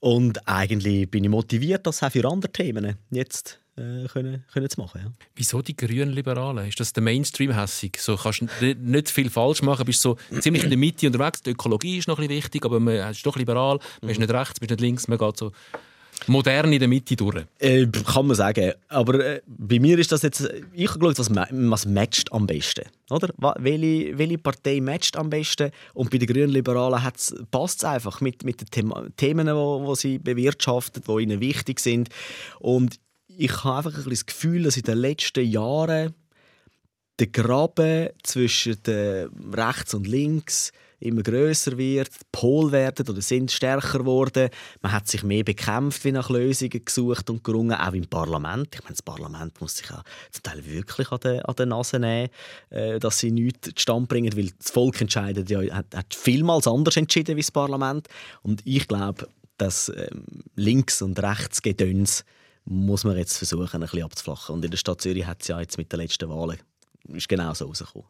[0.00, 4.80] Und eigentlich bin ich motiviert, das auch für andere Themen jetzt äh, können, können zu
[4.80, 5.00] machen.
[5.04, 5.12] Ja.
[5.34, 6.66] Wieso die grünen Liberalen?
[6.66, 7.98] Ist das der Mainstream hässig?
[8.00, 11.42] So kannst du nicht viel falsch machen, bist so ziemlich in der Mitte unterwegs.
[11.42, 13.78] Die Ökologie ist noch ein bisschen wichtig, aber man ist doch liberal.
[14.00, 15.52] Man ist nicht rechts, man ist nicht links, man geht so
[16.26, 17.44] modern in der Mitte durch.
[17.58, 18.72] Äh, kann man sagen.
[18.88, 22.84] Aber äh, bei mir ist das jetzt, ich glaube, was, was matcht am besten.
[23.10, 23.28] Oder?
[23.58, 25.70] Welche, welche Partei matcht am besten?
[25.94, 27.02] Und bei den Grünen Liberalen
[27.50, 32.08] passt es einfach mit, mit den Themen, die sie bewirtschaften, die ihnen wichtig sind.
[32.58, 32.98] Und
[33.28, 36.14] ich habe einfach ein das Gefühl, dass in den letzten Jahren
[37.18, 38.76] der Graben zwischen
[39.52, 44.48] rechts und links immer größer wird, die Pol werden oder sind stärker geworden.
[44.82, 48.68] Man hat sich mehr bekämpft, wie nach Lösungen gesucht und gerungen, auch im Parlament.
[48.74, 52.30] Ich meine, das Parlament muss sich ja zum Teil wirklich an der Nase nehmen,
[52.70, 56.96] äh, dass sie nichts zustande bringen, weil das Volk entscheidet ja, hat, hat vielmals anders
[56.96, 58.08] entschieden wie das Parlament.
[58.42, 59.28] Und ich glaube,
[59.58, 60.24] dass ähm,
[60.54, 62.24] links und rechts Gedöns
[62.64, 64.54] muss man jetzt versuchen, ein bisschen abzuflachen.
[64.54, 66.58] Und in der Stadt Zürich hat es ja jetzt mit den letzten Wahlen
[67.14, 68.08] ist genau so rausgekommen.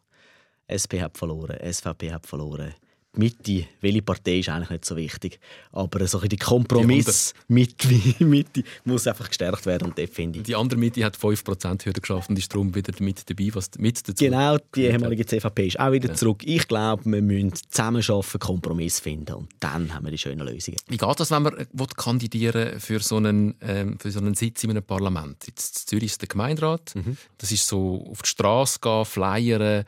[0.67, 2.75] SP hat verloren, SVP hat verloren,
[3.17, 5.41] Mitte, welche Partei ist eigentlich nicht so wichtig.
[5.73, 7.89] Aber so die Kompromiss Mitte,
[8.25, 9.89] Mitte muss einfach gestärkt werden.
[9.89, 10.41] Und finde.
[10.41, 14.07] Die andere Mitte hat 5% Hürde geschafft und ist darum wieder mit dabei, was mit
[14.07, 16.15] dazu Genau, die ehemalige CVP ist auch wieder ja.
[16.15, 16.43] zurück.
[16.45, 20.79] Ich glaube, wir müssen zusammen schaffen, Kompromiss finden und dann haben wir die schönen Lösungen.
[20.89, 24.65] Wie geht das, wenn man äh, kandidieren für so einen, ähm, für so einen Sitz
[24.65, 25.45] in einem Parlament?
[25.47, 26.95] Jetzt in Zürich ist der Gemeinderat.
[26.95, 27.17] Mhm.
[27.39, 29.85] Das ist so auf die Straße gehen, flyern,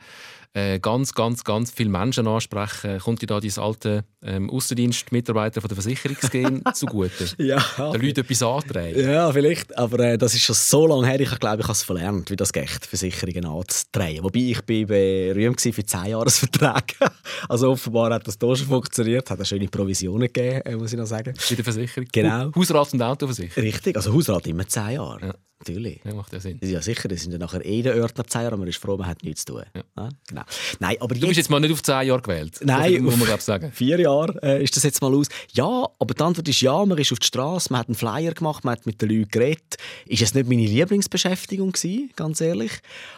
[0.53, 2.99] äh, ganz, ganz, ganz viele Menschen ansprechen.
[2.99, 7.29] Kommt dir da dein alte ähm, Außendienstmitarbeiter von der Versicherungsgehen zugute?
[7.37, 7.63] Ja.
[7.77, 8.99] Den Leuten etwas antreiben?
[8.99, 9.77] Ja, vielleicht.
[9.77, 12.35] Aber äh, das ist schon so lange her, ich glaube, ich habe es verlernt, wie
[12.35, 14.23] das geht, Versicherungen anzutreiben.
[14.23, 16.95] Wobei ich bin berühmt für 10 Jahresverträge.
[17.49, 19.29] also offenbar hat das hier schon funktioniert.
[19.29, 21.33] Hat eine schöne Provisionen gegeben, äh, muss ich noch sagen.
[21.49, 22.07] Bei der Versicherung?
[22.11, 22.51] Genau.
[22.55, 23.63] Hausrat und Autoversicherung?
[23.63, 23.95] Richtig.
[23.95, 25.27] Also Hausrat immer 10 Jahre.
[25.27, 25.33] Ja.
[25.59, 25.99] Natürlich.
[26.05, 26.57] Ja, macht ja Sinn.
[26.63, 27.09] Ja, sicher.
[27.09, 29.07] Das sind ja nachher eh der Ort nach 10 Jahren, aber man ist froh, man
[29.07, 29.63] hat nichts zu tun.
[29.75, 29.83] Ja.
[29.97, 30.41] Ja, genau.
[30.79, 32.59] Nein, aber du bist jetzt mal nicht auf 10 Jahre gewählt.
[32.63, 33.71] Nein, muss man sagen.
[33.73, 35.27] vier Jahre äh, ist das jetzt mal aus.
[35.51, 38.33] Ja, aber die Antwort ist ja, man ist auf die Straße, man hat einen Flyer
[38.33, 39.75] gemacht, man hat mit den Leuten geredet.
[40.05, 42.71] Ist es nicht meine Lieblingsbeschäftigung gewesen, ganz ehrlich.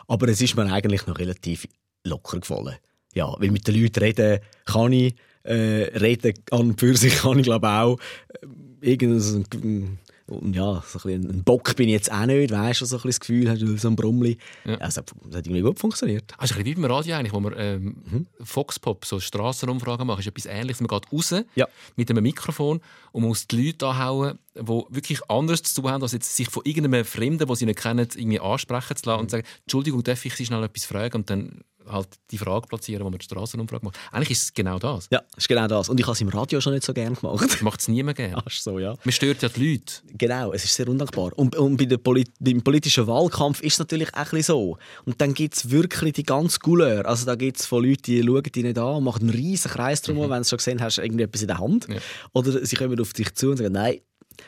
[0.07, 1.67] Aber es ist mir eigentlich noch relativ
[2.03, 2.75] locker gefallen.
[3.13, 5.13] Ja, weil mit den Leuten reden kann ich,
[5.43, 7.97] Äh, reden an und für sich kann ich glaube auch
[8.29, 9.97] äh, irgendein
[10.32, 13.01] und ja, so ein, ein Bock bin ich jetzt auch nicht, weißt du, so ein
[13.03, 14.38] das Gefühl hast, so ein Brummli.
[14.65, 14.75] Ja.
[14.77, 16.34] Also, das hat irgendwie gut funktioniert.
[16.38, 18.27] Also ein bisschen wie beim Radio eigentlich, wo man ähm, mhm.
[18.41, 20.82] Foxpop, so Strassenumfragen macht, ist etwas ähnliches.
[20.82, 21.67] Man geht raus ja.
[21.97, 22.79] mit einem Mikrofon
[23.11, 26.63] und muss die Leute anhauen, die wirklich anders zu tun haben, als jetzt sich von
[26.65, 29.23] irgendeinem Fremden, den sie nicht kennen, irgendwie ansprechen zu lassen mhm.
[29.23, 31.17] und sagen, Entschuldigung, darf ich Sie schnell etwas fragen?
[31.17, 33.97] Und dann halt die Frage platzieren, wo man die Strassenumfrage macht.
[34.11, 35.07] Eigentlich ist es genau das.
[35.11, 35.89] Ja, ist genau das.
[35.89, 37.61] Und ich habe es im Radio schon nicht so gerne gemacht.
[37.61, 38.38] Macht es niemand gerne.
[38.45, 38.95] Ach so, ja.
[39.03, 39.93] Man stört ja die Leute.
[40.17, 41.32] Genau, es ist sehr undankbar.
[41.38, 44.77] Und, und bei der Poli beim politischen Wahlkampf ist es natürlich auch ein so.
[45.05, 47.05] Und dann gibt es wirklich die ganze Couleur.
[47.05, 49.71] Also da gibt es von Leuten, die schauen dich nicht an und machen einen riesen
[49.71, 50.29] Kreis drum, mhm.
[50.29, 51.88] wenn sie schon gesehen hast, irgendwie etwas in der Hand.
[51.88, 51.97] Ja.
[52.34, 53.99] Oder sie kommen auf dich zu und sagen, nein.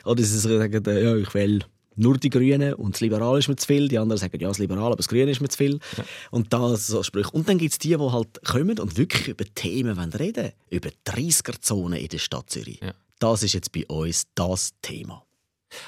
[0.04, 1.64] Oder sie sagen, ja, ich will
[1.96, 3.88] nur die Grünen und das Liberale ist mir zu viel.
[3.88, 5.78] Die anderen sagen, ja, das Liberale, aber das Grüne ist mir zu viel.
[5.96, 6.04] Ja.
[6.30, 7.30] Und da so Sprüche.
[7.30, 10.52] Und dann gibt es die, die halt kommen und wirklich über Themen reden wollen.
[10.70, 12.80] Über 30er-Zonen in der Stadt Zürich.
[12.80, 12.92] Ja.
[13.18, 15.24] Das ist jetzt bei uns das Thema.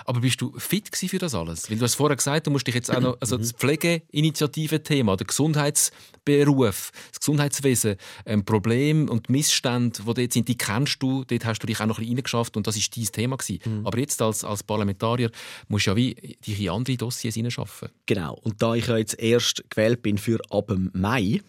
[0.05, 1.70] Aber bist du fit für das alles?
[1.70, 5.26] Weil du hast vorher gesagt, du musst dich jetzt auch noch, also das Pflegeinitiative-Thema, der
[5.26, 11.61] Gesundheitsberuf, das Gesundheitswesen, ähm, Probleme und Missstände, die dort sind, die kennst du, dort hast
[11.61, 13.61] du dich auch noch ein bisschen reingeschafft und das ist dein Thema gewesen.
[13.64, 13.87] Mhm.
[13.87, 15.30] Aber jetzt als, als Parlamentarier
[15.68, 17.89] musst du ja wie dich in andere Dossiers hineinschaffen.
[18.07, 18.39] Genau.
[18.43, 21.41] Und da ich ja jetzt erst gewählt bin für ab Mai,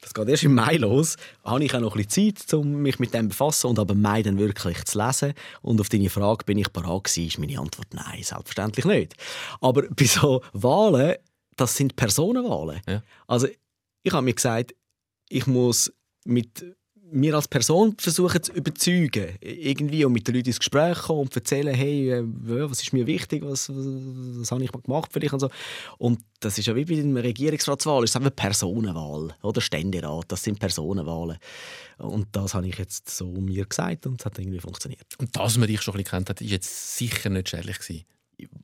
[0.00, 2.98] das geht erst im Mai los, habe ich auch noch ein bisschen Zeit, um mich
[2.98, 5.34] mit dem zu befassen und ab Mai dann wirklich zu lesen.
[5.62, 9.14] Und auf deine Frage, bin ich bereit gewesen, ist meine Antwort nein, selbstverständlich nicht.
[9.60, 11.16] Aber bei so Wahlen,
[11.56, 12.80] das sind Personenwahlen.
[12.86, 13.02] Ja.
[13.26, 13.48] Also
[14.02, 14.74] ich habe mir gesagt,
[15.28, 15.92] ich muss
[16.24, 16.75] mit
[17.12, 21.36] mir als Person versuchen zu überzeugen, irgendwie und mit den Leuten ins Gespräch kommen und
[21.36, 25.20] erzählen, hey, äh, was ist mir wichtig, was, was, was habe ich mal gemacht für
[25.20, 25.50] dich und so.
[25.98, 30.42] Und das ist ja wie bei einer Regierungsratswahl, ist einfach eine Personenwahl oder Ständerat, das
[30.42, 31.38] sind Personenwahlen.
[31.98, 35.06] Und das habe ich jetzt so mir gesagt und es hat irgendwie funktioniert.
[35.18, 37.78] Und das, was man dich schon ein bisschen kennt hat, ist jetzt sicher nicht schädlich
[37.78, 38.04] gewesen.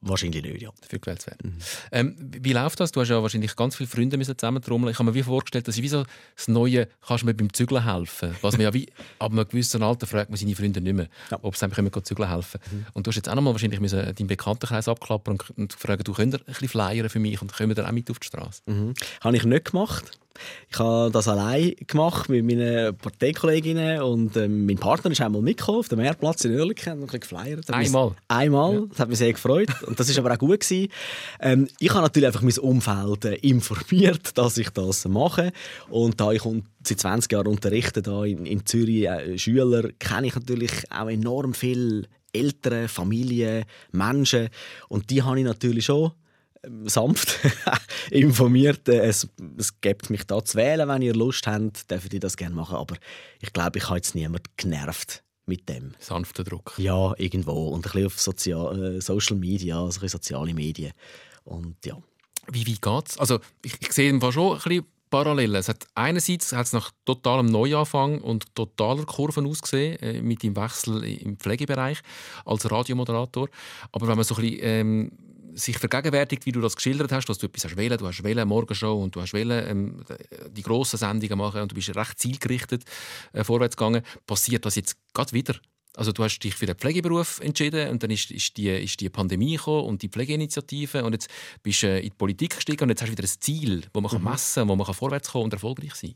[0.03, 0.71] Wahrscheinlich nicht, ja.
[0.81, 1.51] Dafür gewählt zu werden.
[1.51, 1.59] Mhm.
[1.93, 2.93] Ähm, wie läuft das?
[2.93, 4.93] Du hast ja wahrscheinlich ganz viele Freunde müssen zusammentrommeln.
[4.93, 6.05] Ich habe mir wie vorgestellt, dass ich wie so
[6.37, 8.35] das Neue, kannst du mir beim Zügeln helfen?
[8.43, 11.39] Was mir ja wie, ab einem gewissen Alter fragt man seine Freunde nicht mehr, ja.
[11.43, 12.61] ob sie einfach immer zügeln helfen.
[12.71, 12.87] Mhm.
[12.93, 16.05] Und du hast jetzt auch noch mal wahrscheinlich müssen deinen Bekanntenkreis abklappern und, und fragen,
[16.05, 18.63] du könntest ein bisschen flyern für mich und kommen dann auch mit auf die Straße?
[18.67, 18.95] Mhm.
[19.23, 20.19] Habe ich nicht gemacht.
[20.71, 25.79] Ich habe das allein gemacht mit meinen Parteikolleginnen und ähm, mein Partner ist einmal mitgekommen
[25.79, 27.71] auf dem Meerplatz in Oerlikon und ein geflyert.
[27.71, 28.13] Einmal?
[28.29, 28.75] Einmal.
[28.75, 28.83] Ja.
[28.89, 30.89] Das hat mich sehr gefreut und das ist aber auch gut gewesen.
[31.41, 35.53] Ähm, ich habe natürlich einfach mein Umfeld äh, informiert, dass ich das mache
[35.91, 36.43] und da ich
[36.85, 41.55] seit 20 Jahren unterrichte da in, in Zürich äh, Schüler, kenne ich natürlich auch enorm
[41.55, 44.49] viele Eltern, Familien, Menschen
[44.89, 46.13] und die habe ich natürlich schon
[46.85, 47.39] sanft
[48.11, 48.89] informiert.
[48.89, 52.37] Äh, es, es gibt mich da zu wählen, wenn ihr Lust habt, dürft ihr das
[52.37, 52.77] gerne machen.
[52.77, 52.97] Aber
[53.41, 55.95] ich glaube, ich habe jetzt niemand genervt mit dem.
[55.99, 56.75] Sanfter Druck.
[56.79, 57.69] Ja, irgendwo.
[57.69, 60.93] Und ein bisschen auf Sozial äh, Social Media, also ein soziale Medien.
[61.45, 61.97] Und ja.
[62.51, 63.19] Wie, wie es?
[63.19, 65.57] Also ich, ich sehe schon ein bisschen Parallelen.
[65.57, 70.57] Es hat einerseits hat es nach totalem Neuanfang und totaler Kurven ausgesehen, äh, mit dem
[70.57, 71.99] Wechsel im Pflegebereich
[72.47, 73.49] als Radiomoderator.
[73.93, 75.13] Aber wenn man so ein bisschen ähm,
[75.55, 78.47] sich vergegenwärtigt, wie du das geschildert hast, dass du etwas hast wählen, du hast wählen
[78.49, 80.05] Morgenshow und du hast wählen ähm,
[80.51, 82.85] die grossen Sendungen machen und du bist recht zielgerichtet
[83.33, 85.55] äh, vorwärts gegangen, passiert das jetzt gerade wieder?
[85.95, 89.11] Also du hast dich für den Pflegeberuf entschieden und dann ist, ist, die, ist die
[89.11, 91.29] Pandemie gekommen und die Pflegeinitiative und jetzt
[91.63, 94.01] bist du äh, in die Politik gestiegen und jetzt hast du wieder ein Ziel, wo
[94.01, 94.25] man mhm.
[94.25, 96.15] messen kann, wo man vorwärts kommen und erfolgreich sein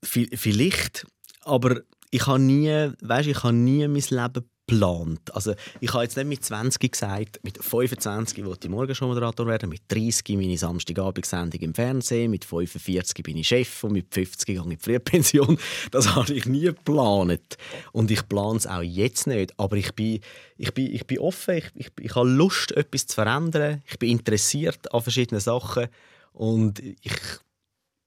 [0.00, 1.06] Vielleicht,
[1.42, 1.80] aber
[2.10, 5.34] ich habe nie, weißt, ich habe nie mein Leben geplant.
[5.34, 9.46] Also ich habe jetzt nicht mit 20 gesagt, mit 25 wollte ich morgen schon Moderator
[9.46, 14.46] werden, mit 30 meine Samstagabendsendung im Fernsehen, mit 45 bin ich Chef und mit 50
[14.46, 15.58] gehe ich in die Frühpension.
[15.90, 17.56] Das habe ich nie geplant.
[17.92, 19.58] Und ich plane es auch jetzt nicht.
[19.58, 20.20] Aber ich bin,
[20.56, 23.82] ich bin, ich bin offen, ich, ich, ich habe Lust, etwas zu verändern.
[23.86, 25.88] Ich bin interessiert an verschiedenen Sachen.
[26.32, 27.16] Und ich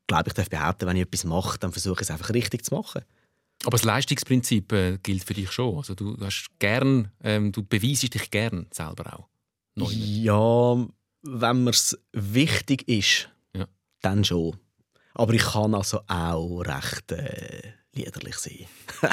[0.08, 2.76] glaube, ich darf behaupten, wenn ich etwas mache, dann versuche ich es einfach richtig zu
[2.76, 3.02] machen.
[3.64, 5.78] Aber das Leistungsprinzip äh, gilt für dich schon.
[5.78, 9.28] Also du hast gern, ähm, du beweisst dich gern selber auch.
[9.76, 10.88] Neu ja,
[11.24, 13.68] wenn mir es wichtig ist, ja.
[14.02, 14.58] dann schon.
[15.14, 18.66] Aber ich kann also auch recht äh, liederlich sein.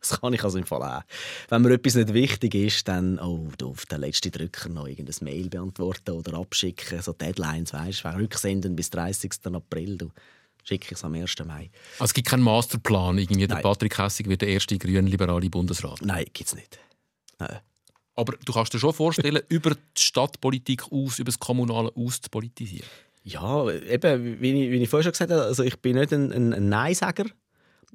[0.00, 1.02] das kann ich also im Fall auch.
[1.48, 5.14] Wenn mir etwas nicht wichtig ist, dann oh, du auf den letzten Drücker noch irgendein
[5.20, 9.32] Mail beantworten oder abschicken, so Deadlines, weißt du, rücksenden bis 30.
[9.52, 9.98] April.
[9.98, 10.10] Du
[10.62, 11.34] schicke ich es am 1.
[11.44, 11.70] Mai.
[11.94, 16.00] Also es gibt keinen Masterplan, irgendwie der Patrick Hessig wird der erste grün-liberale Bundesrat?
[16.02, 16.78] Nein, gibt es nicht.
[17.38, 17.60] Nein.
[18.14, 22.30] Aber du kannst dir schon vorstellen, über die Stadtpolitik aus, über das Kommunale aus zu
[22.30, 22.86] politisieren?
[23.24, 26.32] Ja, eben, wie ich, wie ich vorher schon gesagt habe, also ich bin nicht ein,
[26.32, 27.26] ein, ein Nein-Sager,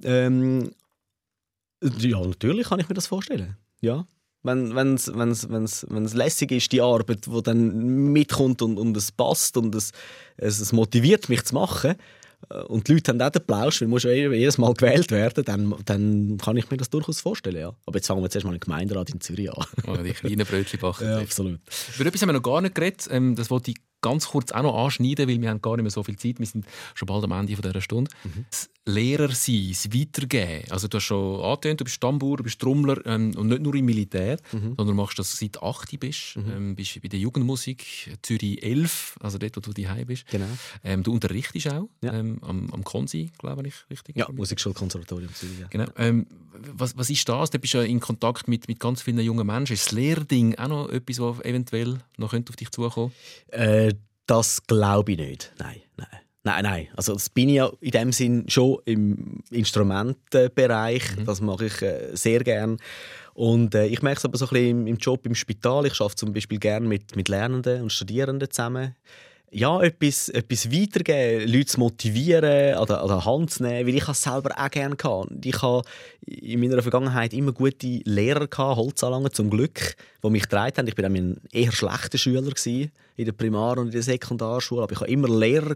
[0.03, 0.71] Ähm,
[1.81, 3.57] ja, natürlich kann ich mir das vorstellen.
[3.81, 4.07] Ja.
[4.43, 9.11] Wenn es wenn's, wenn's, wenn's lässig ist, die Arbeit, die dann mitkommt und, und es
[9.11, 9.91] passt und es,
[10.37, 11.95] es, es motiviert mich zu machen,
[12.67, 15.75] und die Leute haben auch den Plausch, weil muss ja jedes Mal gewählt werden, dann,
[15.85, 17.57] dann kann ich mir das durchaus vorstellen.
[17.57, 17.73] Ja.
[17.85, 19.65] Aber jetzt fangen wir zuerst mal einen Gemeinderat in Zürich an.
[19.87, 21.05] Oh, die kleinen Brötchen backen.
[21.05, 21.59] ja, absolut.
[21.95, 23.07] Über etwas haben wir noch gar nicht geredet.
[23.09, 25.91] Ähm, das wollte ich ganz kurz auch noch anschneiden, weil wir haben gar nicht mehr
[25.91, 26.39] so viel Zeit.
[26.39, 28.11] Wir sind schon bald am Ende dieser Stunde.
[28.23, 28.45] Mhm.
[28.49, 30.71] Das Lehrer sein, das Weitergeben.
[30.71, 33.75] Also du hast schon angetönt, du bist Stammbauer, du bist Trommler ähm, und nicht nur
[33.75, 34.75] im Militär, mhm.
[34.77, 36.37] sondern machst das seit 8 bist.
[36.37, 36.51] Mhm.
[36.51, 40.25] Ähm, bist bei der Jugendmusik Zürich 11, also dort, wo du daheim bist.
[40.27, 40.47] Genau.
[40.83, 42.13] Ähm, du unterrichtest auch ja.
[42.13, 44.15] ähm, am, am Konsi, glaube ich, richtig?
[44.17, 45.59] Ja, Musikschulkonservatorium Zürich.
[45.59, 45.67] Ja.
[45.67, 45.85] Genau.
[45.97, 46.25] Ähm,
[46.73, 47.49] was, was ist das?
[47.49, 49.73] Du bist ja in Kontakt mit, mit ganz vielen jungen Menschen.
[49.73, 53.11] Ist das Lehrding auch noch etwas, was eventuell noch auf dich zukommen
[53.51, 53.57] könnte?
[53.57, 53.93] Äh,
[54.25, 55.53] das glaube ich nicht.
[55.57, 56.26] Nein, nein.
[56.47, 56.87] Nein, nein.
[56.95, 61.17] Also das bin ich ja in dem Sinn schon im Instrumentenbereich.
[61.17, 61.25] Mhm.
[61.25, 62.77] Das mache ich äh, sehr gern.
[63.33, 65.85] Und äh, ich merke es aber so ein bisschen im, im Job im Spital.
[65.85, 68.95] Ich arbeite zum Beispiel gern mit, mit Lernenden und Studierenden zusammen
[69.49, 73.95] ja, etwas, etwas weitergeben, Leute zu motivieren, an der, an der Hand zu nehmen, weil
[73.95, 75.39] ich es selber auch gerne kann.
[75.41, 75.87] Ich hatte
[76.25, 80.87] in meiner Vergangenheit immer gute Lehrer, Holzanlagen zum Glück, die mich getragen haben.
[80.87, 82.43] Ich war ein eher schlechter Schüler
[83.15, 85.75] in der Primar- und in der Sekundarschule, aber ich hatte immer Lehrer,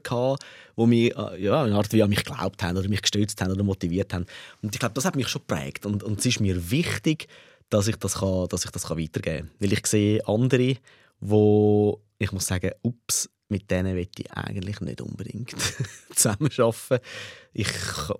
[0.77, 3.51] die mich, äh, ja, in Art wie an mich geglaubt haben oder mich gestützt haben
[3.51, 4.25] oder motiviert haben.
[4.61, 7.27] Und ich glaube, das hat mich schon geprägt und, und es ist mir wichtig,
[7.69, 9.51] dass ich das, kann, dass ich das kann weitergeben kann.
[9.59, 10.75] Weil ich sehe andere,
[11.21, 15.53] wo ich muss sagen, ups, mit denen will ich eigentlich nicht unbedingt
[16.15, 17.05] zusammenarbeiten.
[17.53, 17.69] Ich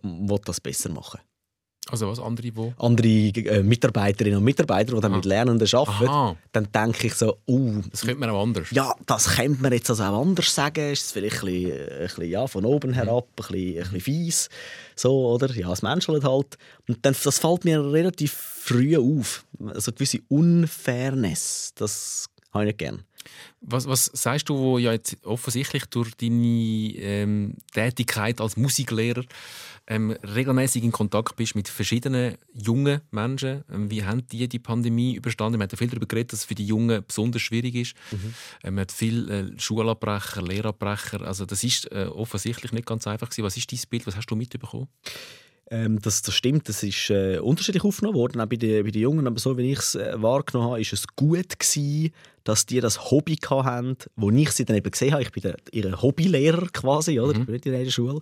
[0.04, 1.20] will das besser machen.
[1.90, 2.74] Also was, andere wo?
[2.78, 6.36] Andere äh, Mitarbeiterinnen und Mitarbeiter, die dann mit Lernenden arbeiten, Aha.
[6.52, 8.70] dann denke ich so, uh, Das könnte man auch anders.
[8.70, 10.92] Ja, das könnte man jetzt also auch anders sagen.
[10.92, 14.02] Ist vielleicht ein bisschen, äh, ein bisschen ja, von oben herab, ein bisschen, ein bisschen
[14.02, 14.50] fies.
[14.96, 15.52] So, oder?
[15.56, 16.58] Ja, es menschelt halt.
[16.88, 19.44] Und dann, das fällt mir relativ früh auf.
[19.66, 23.00] Also gewisse Unfairness, das habe ich nicht gerne.
[23.62, 29.24] Was, was sagst du, wo ja jetzt offensichtlich durch deine ähm, Tätigkeit als Musiklehrer
[29.88, 33.64] ähm, regelmäßig in Kontakt bist mit verschiedenen jungen Menschen?
[33.72, 35.60] Ähm, wie haben die die Pandemie überstanden?
[35.60, 37.94] Wir haben viel darüber geredet, dass es für die Jungen besonders schwierig ist.
[38.12, 38.34] Mhm.
[38.64, 41.22] Ähm, man hat viele äh, Schulabbrecher, Lehrabbrecher.
[41.22, 43.46] Also das ist äh, offensichtlich nicht ganz einfach gewesen.
[43.46, 44.08] Was ist dein Bild?
[44.08, 44.88] Was hast du mitbekommen?
[45.72, 49.02] Ähm, das, das stimmt, das ist äh, unterschiedlich aufgenommen worden, auch bei den, bei den
[49.02, 49.26] Jungen.
[49.26, 52.12] Aber so wie ich es äh, wahrgenommen habe, ist es gut gewesen,
[52.44, 55.24] dass die das Hobby hatten, wo ich sie dann eben gesehen habe.
[55.24, 57.36] Ich bin der, ihr Hobbylehrer quasi, oder?
[57.36, 57.40] Mhm.
[57.40, 58.20] Ich bin nicht in der Schule.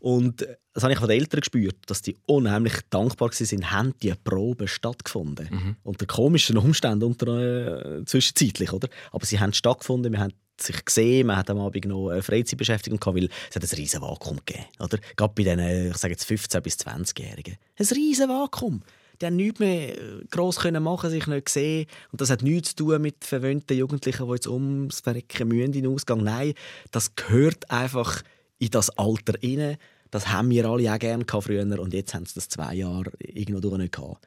[0.00, 3.94] Und äh, das habe ich von den Eltern gespürt, dass die unheimlich dankbar waren, haben
[4.02, 5.48] die Proben stattgefunden.
[5.50, 5.76] Mhm.
[5.82, 8.88] Unter komischen Umständen, unter, äh, zwischenzeitlich, oder?
[9.12, 12.98] Aber sie haben stattgefunden, wir haben sich gesehen, man hat am Abend noch eine Freizeitbeschäftigung
[12.98, 14.98] gehabt, weil es hat ein riesen Vakuum gegeben, oder?
[15.16, 17.56] Gerade bei diesen, ich sage jetzt 15- bis 20-Jährigen.
[17.78, 18.82] Ein riesen Vakuum.
[19.20, 21.86] Die haben nichts mehr äh, gross können machen, sich nicht gesehen.
[22.12, 25.82] Und das hat nichts zu tun mit verwöhnten Jugendlichen, die jetzt ums Verrecken mühen in
[25.82, 26.22] den Ausgang.
[26.22, 26.54] Nein,
[26.90, 28.22] das gehört einfach
[28.58, 29.76] in das Alter rein.
[30.10, 33.60] Das haben wir alle auch gerne früher und jetzt haben sie das zwei Jahre irgendwo
[33.60, 34.26] durch nicht gehabt.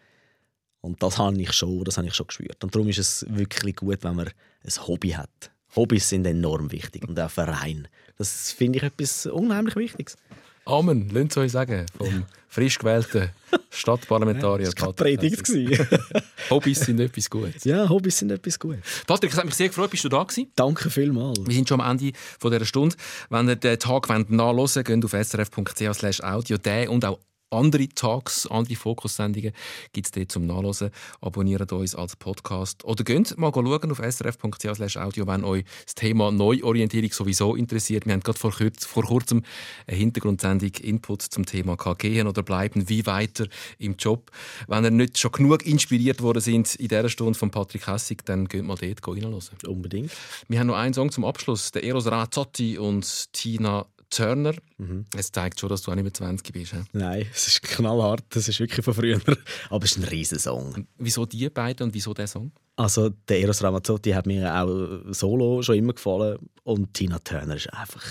[0.81, 2.63] Und das habe ich schon, das habe ich schon gespürt.
[2.63, 5.51] Und darum ist es wirklich gut, wenn man ein Hobby hat.
[5.75, 7.87] Hobbys sind enorm wichtig und auch Verein.
[8.17, 10.17] Das finde ich etwas unheimlich Wichtiges.
[10.65, 13.29] Amen, lasst euch sagen, vom frisch gewählten
[13.71, 14.69] Stadtparlamentarier.
[14.69, 15.47] das war Predigt.
[16.49, 17.63] Hobbys sind etwas Gutes.
[17.63, 19.03] Ja, Hobbys sind etwas Gutes.
[19.07, 20.51] Patrick, es hat mich sehr gefreut, bist du da gewesen?
[20.55, 21.39] Danke vielmals.
[21.45, 22.11] Wir sind schon am Ende
[22.43, 22.95] dieser Stunde.
[23.29, 26.57] Wenn ihr den Tag nachhören wollt, geht auf srf.ch audio.
[26.57, 29.53] Den und auch andere Talks, andere Fokussendungen
[29.93, 30.91] gibt es dort zum Nachlesen.
[31.21, 37.11] Abonniert uns als Podcast oder geht mal schauen auf srf.ch/audio, wenn euch das Thema Neuorientierung
[37.11, 38.05] sowieso interessiert.
[38.05, 39.43] Wir haben gerade vor, vor kurzem
[39.87, 43.47] eine Hintergrundsendung Input zum Thema gehen oder bleiben, wie weiter
[43.77, 44.31] im Job.
[44.67, 48.47] Wenn ihr nicht schon genug inspiriert worden sind in dieser Stunde von Patrick Hessig, dann
[48.47, 49.39] geht mal dort reinhören.
[49.67, 50.11] Unbedingt.
[50.47, 54.53] Wir haben noch einen Song zum Abschluss, der Eros Razzotti und Tina Turner.
[54.77, 55.05] Mhm.
[55.15, 56.73] Es zeigt schon, dass du auch nicht mehr 20 bist.
[56.73, 56.79] He?
[56.93, 58.23] Nein, es ist knallhart.
[58.29, 59.19] Das ist wirklich von früher.
[59.69, 60.87] Aber es ist ein riesen Song.
[60.97, 62.51] Wieso die beiden und wieso der Song?
[62.75, 67.73] Also der Eros Ramazzotti hat mir auch solo schon immer gefallen und Tina Turner ist
[67.73, 68.05] einfach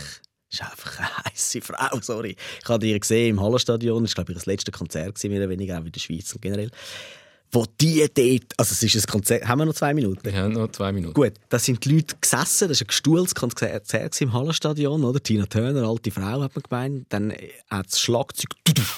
[0.50, 2.36] ist einfach eine heiße Frau, sorry.
[2.62, 5.48] Ich habe die gesehen im Hallenstadion, das war glaube ich das letzte Konzert, mehr oder
[5.50, 6.70] weniger, auch in der Schweiz und generell.
[7.50, 10.20] Wo die dort, also es ist ein Konzert, haben wir noch zwei Minuten?
[10.22, 11.14] Wir haben noch zwei Minuten.
[11.14, 15.22] Gut, da sind die Leute gesessen, das war ein gestuhltes Konzert im Hallenstadion, oder?
[15.22, 17.06] Tina Turner, alte Frau, hat man gemeint.
[17.08, 17.32] Dann
[17.70, 18.50] hat das Schlagzeug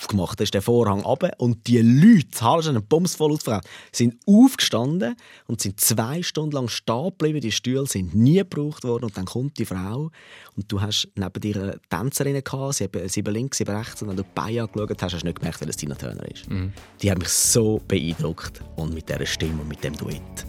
[0.08, 5.14] gemacht, da ist der Vorhang runter und die Leute, das Hallenstadion, bumsvoll ausverkauft, sind aufgestanden
[5.46, 7.40] und sind zwei Stunden lang stehen geblieben.
[7.40, 10.10] Die Stühle sind nie gebraucht worden und dann kommt die Frau
[10.56, 14.16] und du hast neben dir eine Tänzerin gehabt, sie, sieben links, sieben rechts und wenn
[14.16, 16.50] du die Beine angeschaut hast, hast du nicht gemerkt, dass es Tina Turner ist.
[16.50, 16.72] Mhm.
[17.00, 20.46] Die hat mich so beeindruckt gemacht und mit dieser Stimme und mit dem Duett.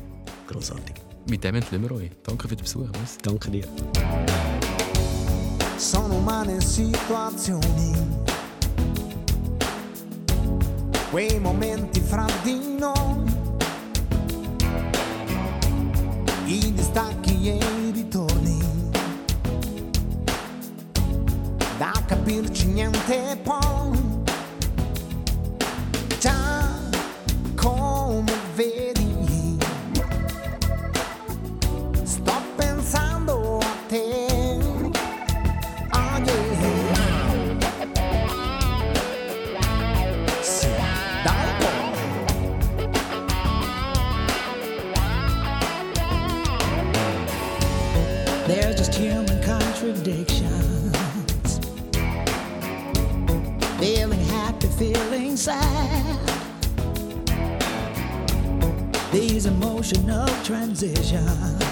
[0.48, 0.96] Großartig.
[1.30, 2.12] Mit dem entlassen wir euch.
[2.24, 2.88] Danke für den Besuch.
[3.02, 3.18] Was?
[3.18, 3.66] Danke dir.
[5.78, 7.96] Sono umane situazioni,
[11.10, 13.26] quei momenti fra di noi,
[16.46, 18.60] i distacchi e i ritorni,
[21.80, 23.98] da capirci niente poi.
[26.20, 26.91] Già
[28.12, 29.01] come vedi.
[59.82, 61.71] emotional transition.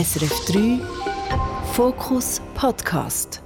[0.00, 0.80] SRF 3
[1.74, 3.39] Fokus Podcast